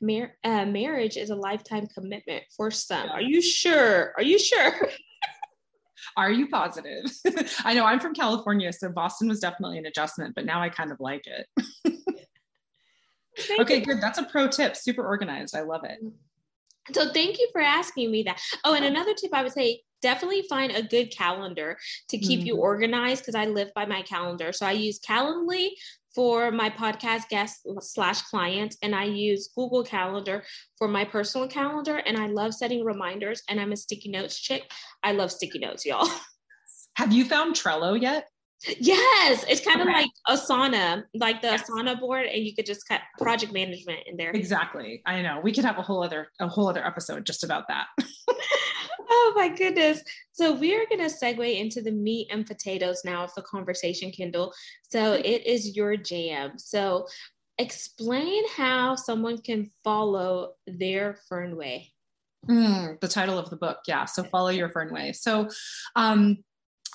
mar- 0.00 0.34
uh, 0.44 0.64
marriage 0.64 1.18
is 1.18 1.28
a 1.28 1.36
lifetime 1.36 1.88
commitment 1.88 2.44
for 2.56 2.70
some. 2.70 3.10
Are 3.10 3.20
you 3.20 3.42
sure? 3.42 4.14
Are 4.16 4.22
you 4.22 4.38
sure?" 4.38 4.72
Are 6.16 6.30
you 6.30 6.48
positive? 6.48 7.04
I 7.64 7.74
know 7.74 7.84
I'm 7.84 8.00
from 8.00 8.14
California, 8.14 8.72
so 8.72 8.88
Boston 8.88 9.28
was 9.28 9.40
definitely 9.40 9.78
an 9.78 9.86
adjustment, 9.86 10.34
but 10.34 10.46
now 10.46 10.62
I 10.62 10.68
kind 10.68 10.90
of 10.90 10.98
like 10.98 11.26
it. 11.26 11.46
okay, 13.60 13.80
good. 13.80 14.00
That's 14.00 14.18
a 14.18 14.24
pro 14.24 14.48
tip. 14.48 14.76
Super 14.76 15.06
organized. 15.06 15.54
I 15.54 15.60
love 15.60 15.84
it. 15.84 15.98
So 16.94 17.12
thank 17.12 17.38
you 17.38 17.48
for 17.52 17.60
asking 17.60 18.10
me 18.10 18.22
that. 18.22 18.40
Oh, 18.64 18.74
and 18.74 18.84
another 18.84 19.12
tip 19.12 19.34
I 19.34 19.42
would 19.42 19.52
say 19.52 19.82
definitely 20.02 20.42
find 20.48 20.72
a 20.72 20.82
good 20.82 21.10
calendar 21.10 21.76
to 22.08 22.18
keep 22.18 22.40
mm-hmm. 22.40 22.46
you 22.46 22.56
organized 22.56 23.22
because 23.22 23.34
I 23.34 23.46
live 23.46 23.72
by 23.74 23.86
my 23.86 24.02
calendar. 24.02 24.52
So 24.52 24.66
I 24.66 24.72
use 24.72 25.00
Calendly 25.00 25.70
for 26.16 26.50
my 26.50 26.70
podcast 26.70 27.28
guests 27.28 27.64
slash 27.80 28.22
clients 28.22 28.76
and 28.82 28.94
i 28.94 29.04
use 29.04 29.50
google 29.54 29.84
calendar 29.84 30.42
for 30.78 30.88
my 30.88 31.04
personal 31.04 31.46
calendar 31.46 31.98
and 31.98 32.16
i 32.16 32.26
love 32.26 32.52
setting 32.52 32.82
reminders 32.82 33.42
and 33.48 33.60
i'm 33.60 33.70
a 33.72 33.76
sticky 33.76 34.08
notes 34.08 34.40
chick. 34.40 34.70
I 35.02 35.12
love 35.12 35.30
sticky 35.30 35.58
notes 35.58 35.84
y'all. 35.84 36.08
Have 36.96 37.12
you 37.12 37.24
found 37.24 37.54
trello 37.54 38.00
yet? 38.00 38.28
Yes 38.80 39.44
it's 39.48 39.60
kind 39.60 39.82
of 39.82 39.86
like 39.86 40.08
asana 40.28 41.04
like 41.14 41.42
the 41.42 41.48
yes. 41.48 41.68
asana 41.68 42.00
board 42.00 42.26
and 42.26 42.42
you 42.42 42.54
could 42.54 42.64
just 42.64 42.88
cut 42.88 43.02
project 43.18 43.52
management 43.52 44.00
in 44.06 44.16
there. 44.16 44.30
Exactly. 44.30 45.02
I 45.04 45.20
know. 45.20 45.40
We 45.42 45.52
could 45.52 45.64
have 45.64 45.78
a 45.78 45.82
whole 45.82 46.02
other 46.02 46.28
a 46.40 46.48
whole 46.48 46.68
other 46.68 46.84
episode 46.84 47.26
just 47.26 47.44
about 47.44 47.68
that 47.68 47.86
oh 49.08 49.32
my 49.36 49.48
goodness. 49.48 50.02
So 50.32 50.52
we 50.52 50.74
are 50.74 50.86
going 50.86 51.08
to 51.08 51.14
segue 51.14 51.58
into 51.58 51.82
the 51.82 51.92
meat 51.92 52.28
and 52.30 52.46
potatoes 52.46 53.02
now 53.04 53.24
of 53.24 53.34
the 53.34 53.42
conversation, 53.42 54.10
Kendall. 54.10 54.52
So 54.90 55.14
it 55.14 55.46
is 55.46 55.76
your 55.76 55.96
jam. 55.96 56.58
So 56.58 57.06
explain 57.58 58.42
how 58.56 58.96
someone 58.96 59.38
can 59.38 59.70
follow 59.82 60.54
their 60.66 61.18
Fernway. 61.30 61.88
Mm, 62.48 63.00
the 63.00 63.08
title 63.08 63.38
of 63.38 63.50
the 63.50 63.56
book. 63.56 63.78
Yeah. 63.86 64.04
So 64.04 64.22
follow 64.24 64.50
your 64.50 64.68
Fernway. 64.68 65.14
So, 65.16 65.48
um, 65.96 66.38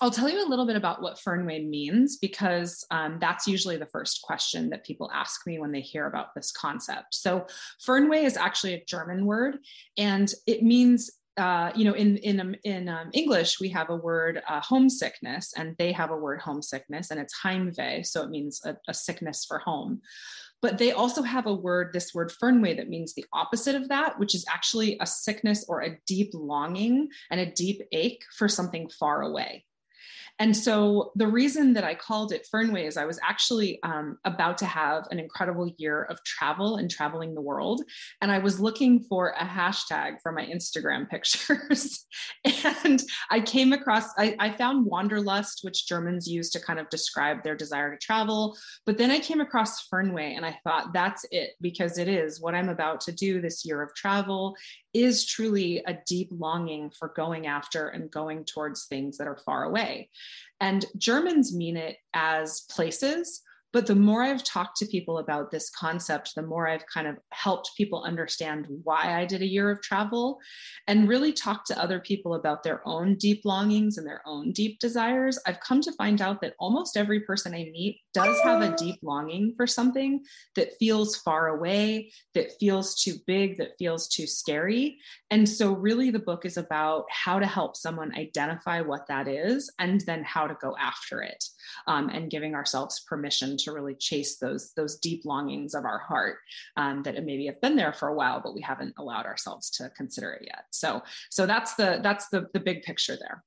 I'll 0.03 0.09
tell 0.09 0.29
you 0.29 0.43
a 0.43 0.49
little 0.49 0.65
bit 0.65 0.75
about 0.75 1.03
what 1.03 1.19
Fernway 1.19 1.69
means 1.69 2.17
because 2.17 2.83
um, 2.89 3.19
that's 3.21 3.47
usually 3.47 3.77
the 3.77 3.85
first 3.85 4.23
question 4.23 4.67
that 4.71 4.83
people 4.83 5.11
ask 5.13 5.45
me 5.45 5.59
when 5.59 5.71
they 5.71 5.81
hear 5.81 6.07
about 6.07 6.33
this 6.33 6.51
concept. 6.51 7.13
So, 7.13 7.45
Fernway 7.85 8.23
is 8.23 8.35
actually 8.35 8.73
a 8.73 8.83
German 8.85 9.25
word 9.27 9.59
and 9.99 10.33
it 10.47 10.63
means 10.63 11.11
uh, 11.37 11.71
you 11.75 11.85
know, 11.85 11.93
in 11.93 12.17
in 12.17 12.39
um, 12.39 12.55
in 12.63 12.89
um, 12.89 13.09
English 13.13 13.59
we 13.59 13.69
have 13.69 13.89
a 13.89 13.95
word 13.95 14.41
uh, 14.47 14.59
homesickness, 14.59 15.53
and 15.55 15.75
they 15.77 15.91
have 15.91 16.11
a 16.11 16.17
word 16.17 16.41
homesickness, 16.41 17.11
and 17.11 17.19
it's 17.19 17.39
Heimweh, 17.41 18.05
so 18.05 18.23
it 18.23 18.29
means 18.29 18.61
a, 18.65 18.75
a, 18.87 18.93
sickness 18.93 19.45
for 19.45 19.59
home. 19.59 20.01
But 20.61 20.77
they 20.77 20.91
also 20.91 21.23
have 21.23 21.47
a 21.47 21.53
word, 21.53 21.91
this 21.91 22.13
word 22.13 22.31
Fernweh, 22.31 22.77
that 22.77 22.89
means 22.89 23.13
the 23.13 23.25
opposite 23.33 23.75
of 23.75 23.89
that, 23.89 24.19
which 24.19 24.35
is 24.35 24.45
actually 24.47 24.97
a 24.99 25.07
sickness 25.07 25.65
or 25.67 25.81
a 25.81 25.97
deep 26.05 26.31
longing 26.33 27.09
and 27.31 27.39
a 27.39 27.51
deep 27.51 27.81
ache 27.91 28.23
for 28.37 28.47
something 28.47 28.89
far 28.89 29.23
away. 29.23 29.65
And 30.41 30.57
so 30.57 31.11
the 31.15 31.27
reason 31.27 31.73
that 31.73 31.83
I 31.83 31.93
called 31.93 32.31
it 32.31 32.47
Fernway 32.51 32.87
is 32.87 32.97
I 32.97 33.05
was 33.05 33.19
actually 33.23 33.79
um, 33.83 34.17
about 34.25 34.57
to 34.57 34.65
have 34.65 35.05
an 35.11 35.19
incredible 35.19 35.71
year 35.77 36.05
of 36.05 36.17
travel 36.23 36.77
and 36.77 36.89
traveling 36.89 37.35
the 37.35 37.41
world. 37.41 37.83
And 38.21 38.31
I 38.31 38.39
was 38.39 38.59
looking 38.59 39.03
for 39.03 39.35
a 39.39 39.45
hashtag 39.45 40.15
for 40.23 40.31
my 40.31 40.43
Instagram 40.43 41.07
pictures. 41.11 42.07
and 42.83 43.03
I 43.29 43.39
came 43.41 43.71
across, 43.71 44.05
I, 44.17 44.35
I 44.39 44.49
found 44.57 44.87
Wanderlust, 44.87 45.59
which 45.61 45.87
Germans 45.87 46.27
use 46.27 46.49
to 46.49 46.59
kind 46.59 46.79
of 46.79 46.89
describe 46.89 47.43
their 47.43 47.55
desire 47.55 47.91
to 47.91 48.03
travel. 48.03 48.57
But 48.87 48.97
then 48.97 49.11
I 49.11 49.19
came 49.19 49.41
across 49.41 49.87
Fernway 49.89 50.35
and 50.35 50.43
I 50.43 50.57
thought 50.63 50.91
that's 50.91 51.23
it 51.29 51.51
because 51.61 51.99
it 51.99 52.07
is 52.07 52.41
what 52.41 52.55
I'm 52.55 52.69
about 52.69 52.99
to 53.01 53.11
do 53.11 53.41
this 53.41 53.63
year 53.63 53.83
of 53.83 53.93
travel 53.93 54.55
is 54.93 55.25
truly 55.25 55.83
a 55.85 55.97
deep 56.05 56.29
longing 56.31 56.89
for 56.89 57.09
going 57.15 57.47
after 57.47 57.87
and 57.89 58.11
going 58.11 58.45
towards 58.45 58.85
things 58.85 59.17
that 59.17 59.27
are 59.27 59.37
far 59.45 59.63
away. 59.63 60.09
And 60.59 60.85
Germans 60.97 61.55
mean 61.55 61.77
it 61.77 61.97
as 62.13 62.61
places, 62.69 63.41
but 63.73 63.87
the 63.87 63.95
more 63.95 64.23
I've 64.23 64.43
talked 64.43 64.77
to 64.77 64.85
people 64.85 65.19
about 65.19 65.49
this 65.49 65.69
concept, 65.69 66.35
the 66.35 66.41
more 66.41 66.67
I've 66.67 66.85
kind 66.87 67.07
of 67.07 67.17
helped 67.31 67.71
people 67.77 68.03
understand 68.03 68.67
why 68.83 69.19
I 69.19 69.25
did 69.25 69.41
a 69.41 69.47
year 69.47 69.69
of 69.71 69.81
travel 69.81 70.39
and 70.87 71.07
really 71.07 71.31
talk 71.31 71.65
to 71.65 71.81
other 71.81 71.99
people 71.99 72.33
about 72.33 72.63
their 72.63 72.85
own 72.87 73.15
deep 73.15 73.41
longings 73.45 73.97
and 73.97 74.05
their 74.05 74.21
own 74.25 74.51
deep 74.51 74.79
desires. 74.79 75.39
I've 75.45 75.61
come 75.61 75.81
to 75.81 75.91
find 75.93 76.21
out 76.21 76.41
that 76.41 76.55
almost 76.59 76.97
every 76.97 77.21
person 77.21 77.53
I 77.53 77.69
meet 77.71 78.01
does 78.13 78.37
have 78.43 78.61
a 78.61 78.75
deep 78.75 78.99
longing 79.03 79.53
for 79.55 79.65
something 79.67 80.21
that 80.55 80.77
feels 80.77 81.15
far 81.15 81.47
away, 81.49 82.11
that 82.33 82.51
feels 82.59 83.01
too 83.01 83.15
big, 83.25 83.57
that 83.57 83.77
feels 83.79 84.07
too 84.09 84.27
scary. 84.27 84.97
And 85.29 85.47
so, 85.47 85.71
really, 85.71 86.11
the 86.11 86.19
book 86.19 86.45
is 86.45 86.57
about 86.57 87.05
how 87.09 87.39
to 87.39 87.47
help 87.47 87.77
someone 87.77 88.13
identify 88.15 88.81
what 88.81 89.07
that 89.07 89.27
is 89.27 89.71
and 89.79 90.01
then 90.01 90.23
how 90.23 90.47
to 90.47 90.57
go 90.61 90.75
after 90.77 91.21
it 91.21 91.43
um, 91.87 92.09
and 92.09 92.29
giving 92.29 92.53
ourselves 92.53 92.99
permission 93.07 93.57
to 93.63 93.71
really 93.71 93.95
chase 93.95 94.37
those 94.37 94.73
those 94.75 94.97
deep 94.97 95.25
longings 95.25 95.73
of 95.73 95.85
our 95.85 95.99
heart 95.99 96.37
um, 96.77 97.03
that 97.03 97.23
maybe 97.23 97.45
have 97.45 97.61
been 97.61 97.75
there 97.75 97.93
for 97.93 98.09
a 98.09 98.13
while 98.13 98.41
but 98.43 98.53
we 98.53 98.61
haven't 98.61 98.93
allowed 98.97 99.25
ourselves 99.25 99.69
to 99.69 99.89
consider 99.95 100.31
it 100.33 100.43
yet 100.45 100.65
so 100.71 101.01
so 101.29 101.45
that's 101.45 101.75
the 101.75 101.99
that's 102.03 102.29
the 102.29 102.47
the 102.53 102.59
big 102.59 102.81
picture 102.83 103.17
there 103.19 103.43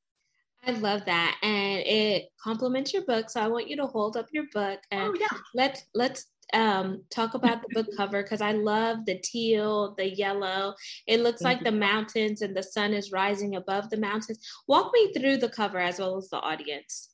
I 0.66 0.70
love 0.70 1.04
that, 1.04 1.36
and 1.42 1.80
it 1.80 2.30
complements 2.42 2.94
your 2.94 3.04
book. 3.04 3.28
So 3.28 3.38
I 3.38 3.48
want 3.48 3.68
you 3.68 3.76
to 3.76 3.86
hold 3.86 4.16
up 4.16 4.28
your 4.32 4.46
book 4.54 4.80
and 4.90 5.10
oh, 5.10 5.14
yeah. 5.20 5.38
let's 5.52 5.82
let's 5.94 6.24
um, 6.52 7.02
talk 7.10 7.34
about 7.34 7.62
the 7.62 7.74
book 7.74 7.94
cover 7.96 8.22
because 8.22 8.40
I 8.40 8.52
love 8.52 9.04
the 9.06 9.18
teal, 9.18 9.94
the 9.96 10.08
yellow. 10.08 10.74
It 11.06 11.20
looks 11.20 11.42
Thank 11.42 11.60
like 11.60 11.66
you. 11.66 11.72
the 11.72 11.78
mountains 11.78 12.42
and 12.42 12.56
the 12.56 12.62
sun 12.62 12.92
is 12.92 13.12
rising 13.12 13.56
above 13.56 13.90
the 13.90 13.96
mountains. 13.96 14.38
Walk 14.68 14.92
me 14.92 15.12
through 15.12 15.38
the 15.38 15.48
cover 15.48 15.78
as 15.78 15.98
well 15.98 16.16
as 16.16 16.28
the 16.28 16.38
audience. 16.38 17.13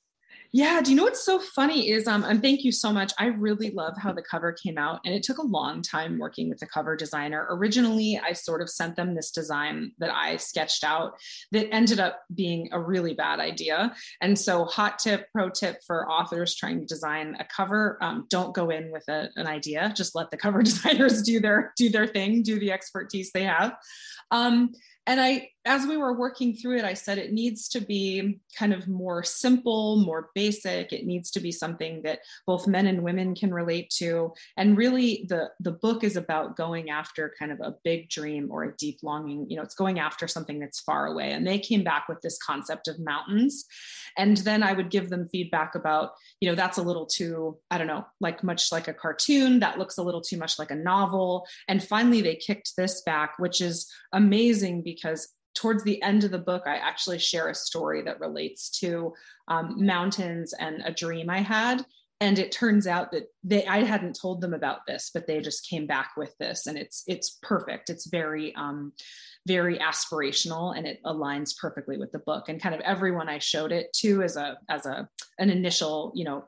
Yeah, 0.52 0.80
do 0.80 0.90
you 0.90 0.97
know 0.97 1.04
what's 1.04 1.25
so 1.25 1.38
funny 1.38 1.90
is 1.90 2.09
um 2.09 2.25
and 2.25 2.42
thank 2.42 2.64
you 2.64 2.73
so 2.73 2.92
much. 2.92 3.12
I 3.19 3.26
really 3.26 3.71
love 3.71 3.97
how 3.97 4.12
the 4.12 4.23
cover 4.23 4.52
came 4.52 4.78
out 4.78 5.00
and 5.04 5.14
it 5.14 5.23
took 5.23 5.38
a 5.38 5.47
long 5.47 5.80
time 5.80 6.19
working 6.19 6.49
with 6.49 6.59
the 6.59 6.66
cover 6.66 6.97
designer. 6.97 7.47
Originally, 7.50 8.21
I 8.23 8.33
sort 8.33 8.61
of 8.61 8.69
sent 8.69 8.97
them 8.97 9.14
this 9.14 9.30
design 9.30 9.92
that 9.99 10.12
I 10.12 10.38
sketched 10.38 10.83
out 10.83 11.14
that 11.52 11.73
ended 11.73 12.00
up 12.00 12.23
being 12.35 12.69
a 12.73 12.80
really 12.80 13.14
bad 13.14 13.38
idea. 13.38 13.95
And 14.21 14.37
so 14.37 14.64
hot 14.64 14.99
tip, 14.99 15.28
pro 15.33 15.50
tip 15.50 15.83
for 15.87 16.11
authors 16.11 16.57
trying 16.57 16.80
to 16.80 16.87
design 16.87 17.37
a 17.38 17.45
cover, 17.45 17.97
um, 18.00 18.26
don't 18.28 18.52
go 18.52 18.71
in 18.71 18.90
with 18.90 19.07
a, 19.09 19.28
an 19.37 19.47
idea. 19.47 19.92
Just 19.97 20.16
let 20.16 20.33
the 20.33 20.37
cover 20.37 20.62
designers 20.64 21.23
do 21.23 21.38
their 21.38 21.73
do 21.76 21.90
their 21.90 22.09
thing, 22.09 22.42
do 22.42 22.59
the 22.59 22.73
expertise 22.73 23.30
they 23.30 23.45
have. 23.45 23.76
Um, 24.33 24.73
and 25.07 25.21
I 25.21 25.50
as 25.67 25.87
we 25.87 25.97
were 25.97 26.14
working 26.14 26.55
through 26.55 26.79
it, 26.79 26.85
I 26.85 26.95
said 26.95 27.19
it 27.19 27.33
needs 27.33 27.69
to 27.71 27.81
be 27.81 28.40
kind 28.59 28.73
of 28.73 28.88
more 28.88 29.23
simple, 29.23 29.97
more 29.97 30.31
basic. 30.35 30.93
It 30.93 31.05
needs 31.05 31.31
to 31.33 31.40
be 31.40 31.52
something 31.52 32.00
that 32.02 32.21
both 32.47 32.67
men 32.67 32.87
and 32.87 33.02
women 33.02 33.35
can 33.35 33.52
relate 33.52 33.90
to. 33.99 34.33
And 34.57 34.76
really, 34.79 35.26
the, 35.29 35.50
the 35.61 35.73
book 35.73 36.02
is 36.02 36.17
about 36.17 36.57
going 36.57 36.88
after 36.88 37.35
kind 37.38 37.52
of 37.52 37.61
a 37.61 37.75
big 37.85 38.09
dream 38.09 38.49
or 38.50 38.64
a 38.64 38.76
deep 38.76 39.00
longing. 39.02 39.50
You 39.50 39.57
know, 39.57 39.62
it's 39.62 39.75
going 39.75 39.99
after 39.99 40.26
something 40.26 40.59
that's 40.59 40.81
far 40.81 41.07
away. 41.07 41.33
And 41.33 41.47
they 41.47 41.59
came 41.59 41.85
back 41.85 42.09
with 42.09 42.23
this 42.23 42.38
concept 42.38 42.88
of 42.88 42.99
mountains. 42.99 43.67
And 44.17 44.38
then 44.38 44.62
I 44.62 44.73
would 44.73 44.90
give 44.90 45.11
them 45.11 45.29
feedback 45.31 45.75
about, 45.75 46.12
you 46.40 46.49
know, 46.49 46.55
that's 46.55 46.79
a 46.79 46.83
little 46.83 47.07
too, 47.07 47.59
I 47.71 47.76
don't 47.76 47.87
know, 47.87 48.07
like 48.21 48.43
much 48.43 48.73
like 48.73 48.88
a 48.88 48.95
cartoon. 48.95 49.61
That 49.61 49.79
looks 49.79 49.99
a 49.99 50.02
little 50.02 50.23
too 50.23 50.38
much 50.38 50.59
like 50.59 50.71
a 50.71 50.76
novel. 50.76 51.47
And 51.69 51.83
finally, 51.83 52.23
they 52.23 52.37
kicked 52.37 52.76
this 52.76 53.02
back, 53.02 53.35
which 53.38 53.61
is 53.61 53.93
amazing 54.12 54.83
because 54.83 55.29
towards 55.61 55.85
the 55.85 56.02
end 56.02 56.25
of 56.25 56.31
the 56.31 56.38
book, 56.38 56.62
I 56.64 56.76
actually 56.76 57.19
share 57.19 57.49
a 57.49 57.55
story 57.55 58.00
that 58.02 58.19
relates 58.19 58.71
to 58.81 59.12
um, 59.49 59.75
mountains 59.85 60.55
and 60.55 60.83
a 60.87 60.90
dream 60.90 61.29
I 61.29 61.40
had. 61.40 61.85
And 62.23 62.38
it 62.38 62.50
turns 62.50 62.87
out 62.87 63.12
that 63.12 63.25
they 63.45 63.67
I 63.67 63.83
hadn't 63.83 64.19
told 64.19 64.40
them 64.40 64.55
about 64.55 64.87
this, 64.87 65.11
but 65.12 65.26
they 65.26 65.40
just 65.40 65.69
came 65.69 65.87
back 65.87 66.12
with 66.17 66.37
this, 66.38 66.67
and 66.67 66.76
it's 66.76 67.02
it's 67.07 67.38
perfect. 67.43 67.88
It's 67.88 68.07
very 68.07 68.55
um, 68.57 68.93
very 69.47 69.79
aspirational, 69.79 70.76
and 70.76 70.87
it 70.87 71.00
aligns 71.05 71.57
perfectly 71.57 71.97
with 71.97 72.12
the 72.12 72.19
book. 72.19 72.50
And 72.50 72.61
kind 72.61 72.75
of 72.75 72.83
everyone 72.83 73.31
I 73.31 73.38
showed 73.38 73.73
it 73.73 73.90
to 74.00 74.23
as 74.23 74.37
a 74.37 74.59
as 74.69 74.85
a 74.85 75.09
an 75.38 75.49
initial 75.49 76.12
you 76.14 76.25
know 76.25 76.45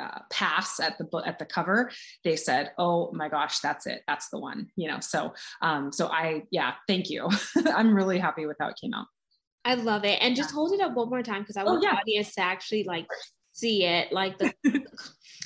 uh, 0.00 0.18
pass 0.30 0.78
at 0.80 0.98
the 0.98 1.04
book 1.04 1.26
at 1.26 1.38
the 1.38 1.44
cover 1.44 1.90
they 2.24 2.36
said 2.36 2.72
oh 2.78 3.10
my 3.12 3.28
gosh 3.28 3.60
that's 3.60 3.86
it 3.86 4.02
that's 4.06 4.28
the 4.30 4.38
one 4.38 4.66
you 4.76 4.88
know 4.88 5.00
so 5.00 5.32
um 5.62 5.90
so 5.92 6.08
i 6.08 6.42
yeah 6.50 6.74
thank 6.86 7.08
you 7.08 7.28
i'm 7.74 7.94
really 7.94 8.18
happy 8.18 8.46
with 8.46 8.56
how 8.60 8.68
it 8.68 8.78
came 8.80 8.92
out 8.92 9.06
I 9.66 9.74
love 9.74 10.04
it. 10.04 10.18
And 10.22 10.36
just 10.36 10.52
hold 10.52 10.72
it 10.72 10.80
up 10.80 10.94
one 10.94 11.10
more 11.10 11.22
time 11.22 11.42
because 11.42 11.56
I 11.56 11.62
oh, 11.62 11.66
want 11.66 11.78
oh, 11.78 11.82
yeah. 11.82 11.94
the 11.94 12.00
audience 12.00 12.34
to 12.36 12.40
actually 12.40 12.84
like 12.84 13.06
see 13.52 13.84
it. 13.84 14.12
Like 14.12 14.38
the 14.38 14.54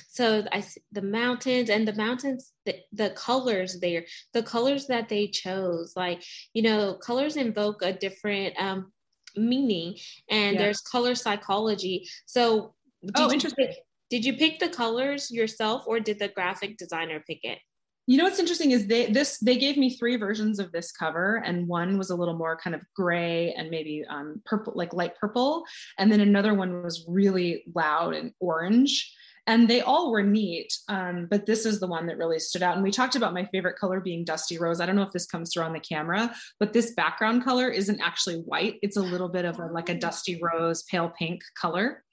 so 0.09 0.45
I 0.51 0.63
the 0.91 1.01
mountains 1.01 1.71
and 1.71 1.87
the 1.87 1.95
mountains, 1.95 2.53
the, 2.65 2.75
the 2.93 3.09
colors 3.11 3.79
there, 3.79 4.05
the 4.33 4.43
colors 4.43 4.85
that 4.87 5.09
they 5.09 5.27
chose, 5.27 5.93
like 5.95 6.23
you 6.53 6.61
know, 6.61 6.93
colors 6.93 7.35
invoke 7.35 7.81
a 7.81 7.93
different 7.93 8.53
um 8.59 8.91
meaning 9.35 9.97
and 10.29 10.53
yeah. 10.53 10.61
there's 10.61 10.81
color 10.81 11.15
psychology. 11.15 12.07
So 12.27 12.75
oh, 13.15 13.31
interesting. 13.31 13.67
Pick, 13.67 13.77
did 14.11 14.25
you 14.25 14.33
pick 14.33 14.59
the 14.59 14.67
colors 14.67 15.31
yourself 15.31 15.85
or 15.87 16.01
did 16.01 16.19
the 16.19 16.27
graphic 16.27 16.77
designer 16.77 17.23
pick 17.25 17.39
it? 17.43 17.59
You 18.07 18.17
know 18.17 18.25
what's 18.25 18.39
interesting 18.39 18.71
is 18.71 18.85
they 18.87 19.05
this 19.05 19.37
they 19.39 19.57
gave 19.57 19.77
me 19.77 19.95
three 19.95 20.17
versions 20.17 20.59
of 20.59 20.71
this 20.73 20.91
cover, 20.91 21.41
and 21.45 21.65
one 21.67 21.97
was 21.97 22.09
a 22.09 22.15
little 22.15 22.37
more 22.37 22.57
kind 22.57 22.75
of 22.75 22.81
gray 22.93 23.53
and 23.53 23.69
maybe 23.69 24.03
um, 24.09 24.41
purple, 24.45 24.73
like 24.75 24.93
light 24.93 25.15
purple, 25.17 25.63
and 25.97 26.11
then 26.11 26.19
another 26.19 26.53
one 26.53 26.83
was 26.83 27.05
really 27.07 27.63
loud 27.73 28.13
and 28.13 28.33
orange. 28.39 29.15
And 29.47 29.67
they 29.67 29.81
all 29.81 30.11
were 30.11 30.21
neat, 30.21 30.71
um, 30.87 31.27
but 31.29 31.47
this 31.47 31.65
is 31.65 31.79
the 31.79 31.87
one 31.87 32.05
that 32.07 32.17
really 32.17 32.37
stood 32.37 32.61
out. 32.61 32.75
And 32.75 32.83
we 32.83 32.91
talked 32.91 33.15
about 33.15 33.33
my 33.33 33.45
favorite 33.45 33.77
color 33.77 33.99
being 33.99 34.23
dusty 34.23 34.59
rose. 34.59 34.79
I 34.79 34.85
don't 34.85 34.95
know 34.95 35.01
if 35.01 35.11
this 35.11 35.25
comes 35.25 35.51
through 35.51 35.63
on 35.63 35.73
the 35.73 35.79
camera, 35.79 36.31
but 36.59 36.73
this 36.73 36.93
background 36.93 37.43
color 37.43 37.67
isn't 37.67 37.99
actually 38.01 38.35
white. 38.41 38.75
It's 38.83 38.97
a 38.97 39.01
little 39.01 39.29
bit 39.29 39.45
of 39.45 39.57
a, 39.57 39.65
like 39.65 39.89
a 39.89 39.97
dusty 39.97 40.39
rose, 40.43 40.83
pale 40.83 41.11
pink 41.17 41.41
color 41.59 42.03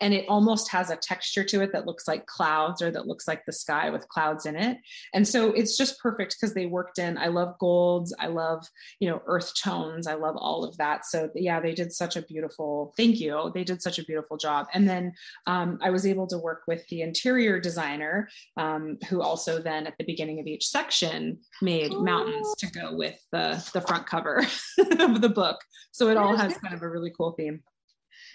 and 0.00 0.14
it 0.14 0.26
almost 0.28 0.70
has 0.70 0.90
a 0.90 0.96
texture 0.96 1.44
to 1.44 1.62
it 1.62 1.72
that 1.72 1.86
looks 1.86 2.06
like 2.08 2.26
clouds 2.26 2.82
or 2.82 2.90
that 2.90 3.06
looks 3.06 3.28
like 3.28 3.44
the 3.44 3.52
sky 3.52 3.90
with 3.90 4.08
clouds 4.08 4.46
in 4.46 4.56
it. 4.56 4.78
And 5.12 5.26
so 5.26 5.52
it's 5.52 5.76
just 5.76 5.98
perfect 6.00 6.36
because 6.38 6.54
they 6.54 6.66
worked 6.66 6.98
in 6.98 7.18
i 7.18 7.26
love 7.26 7.58
golds 7.58 8.14
i 8.18 8.26
love 8.26 8.66
you 9.00 9.08
know 9.08 9.22
earth 9.26 9.52
tones 9.60 10.06
i 10.06 10.14
love 10.14 10.36
all 10.36 10.64
of 10.64 10.76
that. 10.76 11.04
So 11.06 11.30
yeah 11.34 11.60
they 11.60 11.74
did 11.74 11.92
such 11.92 12.16
a 12.16 12.22
beautiful 12.22 12.94
thank 12.96 13.20
you 13.20 13.50
they 13.54 13.64
did 13.64 13.82
such 13.82 13.98
a 13.98 14.04
beautiful 14.04 14.36
job. 14.36 14.66
And 14.72 14.88
then 14.88 15.12
um, 15.46 15.78
i 15.82 15.90
was 15.90 16.06
able 16.06 16.26
to 16.28 16.38
work 16.38 16.62
with 16.66 16.86
the 16.88 17.02
interior 17.02 17.60
designer 17.60 18.28
um, 18.56 18.98
who 19.08 19.22
also 19.22 19.60
then 19.60 19.86
at 19.86 19.94
the 19.98 20.04
beginning 20.04 20.40
of 20.40 20.46
each 20.46 20.66
section 20.66 21.38
made 21.62 21.92
oh. 21.92 22.02
mountains 22.02 22.54
to 22.58 22.70
go 22.70 22.94
with 22.94 23.18
the 23.32 23.62
the 23.72 23.80
front 23.80 24.06
cover 24.06 24.38
of 25.00 25.20
the 25.20 25.28
book. 25.28 25.58
So 25.92 26.08
it 26.08 26.16
all 26.16 26.36
has 26.36 26.56
kind 26.58 26.74
of 26.74 26.82
a 26.82 26.88
really 26.88 27.12
cool 27.16 27.32
theme 27.32 27.62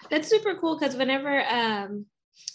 that's 0.09 0.29
super 0.29 0.55
cool 0.55 0.77
because 0.77 0.95
whenever 0.95 1.43
um 1.47 2.05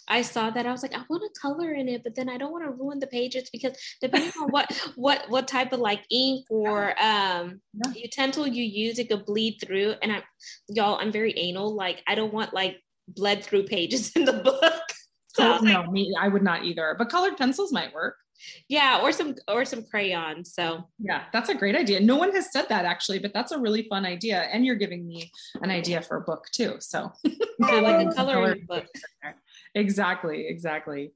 I 0.09 0.23
saw 0.23 0.51
that 0.51 0.67
I 0.67 0.73
was 0.73 0.83
like, 0.83 0.95
I 0.95 1.03
want 1.09 1.23
to 1.23 1.41
color 1.41 1.73
in 1.73 1.89
it, 1.89 2.03
but 2.05 2.15
then 2.15 2.29
I 2.29 2.37
don't 2.37 2.53
want 2.53 2.65
to 2.65 2.71
ruin 2.71 2.99
the 2.99 3.07
pages 3.07 3.49
because 3.51 3.77
depending 4.01 4.33
on 4.41 4.51
what 4.51 4.71
what 4.97 5.29
what 5.29 5.49
type 5.49 5.73
of 5.73 5.81
like 5.81 6.05
ink 6.11 6.47
or 6.51 6.91
um 7.03 7.61
yeah. 7.73 7.93
utensil 7.95 8.47
you 8.47 8.63
use, 8.63 8.99
it 8.99 9.09
could 9.09 9.25
bleed 9.25 9.59
through. 9.65 9.95
And 10.03 10.13
I 10.13 10.23
y'all, 10.69 10.99
I'm 10.99 11.13
very 11.13 11.37
anal. 11.39 11.75
Like 11.75 12.03
I 12.07 12.15
don't 12.15 12.33
want 12.33 12.55
like 12.55 12.81
bled 13.09 13.45
through 13.45 13.65
pages 13.65 14.13
in 14.17 14.25
the 14.25 14.33
book. 14.33 14.83
So 15.29 15.59
oh, 15.59 15.59
no, 15.63 15.81
like, 15.81 15.91
me, 15.91 16.15
I 16.19 16.29
would 16.29 16.43
not 16.43 16.65
either. 16.65 16.95
But 16.99 17.11
colored 17.11 17.37
pencils 17.37 17.73
might 17.73 17.93
work 17.93 18.17
yeah 18.69 19.01
or 19.03 19.13
some 19.13 19.35
or 19.49 19.65
some 19.65 19.85
crayons 19.85 20.53
so. 20.55 20.89
Yeah 20.99 21.25
that's 21.33 21.49
a 21.49 21.55
great 21.55 21.77
idea. 21.77 22.01
No 22.01 22.17
one 22.17 22.33
has 22.33 22.53
said 22.53 22.69
that 22.69 22.85
actually 22.85 23.19
but 23.19 23.33
that's 23.33 23.53
a 23.53 23.59
really 23.59 23.87
fun 23.89 24.05
idea 24.05 24.43
and 24.53 24.65
you're 24.65 24.77
giving 24.77 25.07
me 25.07 25.31
an 25.63 25.71
idea 25.71 26.01
for 26.03 26.17
a 26.17 26.21
book 26.23 26.47
too 26.53 26.77
so. 26.81 27.11
Yeah, 27.25 27.33
like 27.81 28.07
a 28.07 28.15
coloring 28.15 28.67
book. 28.69 28.87
Exactly 29.75 30.47
exactly 30.49 31.13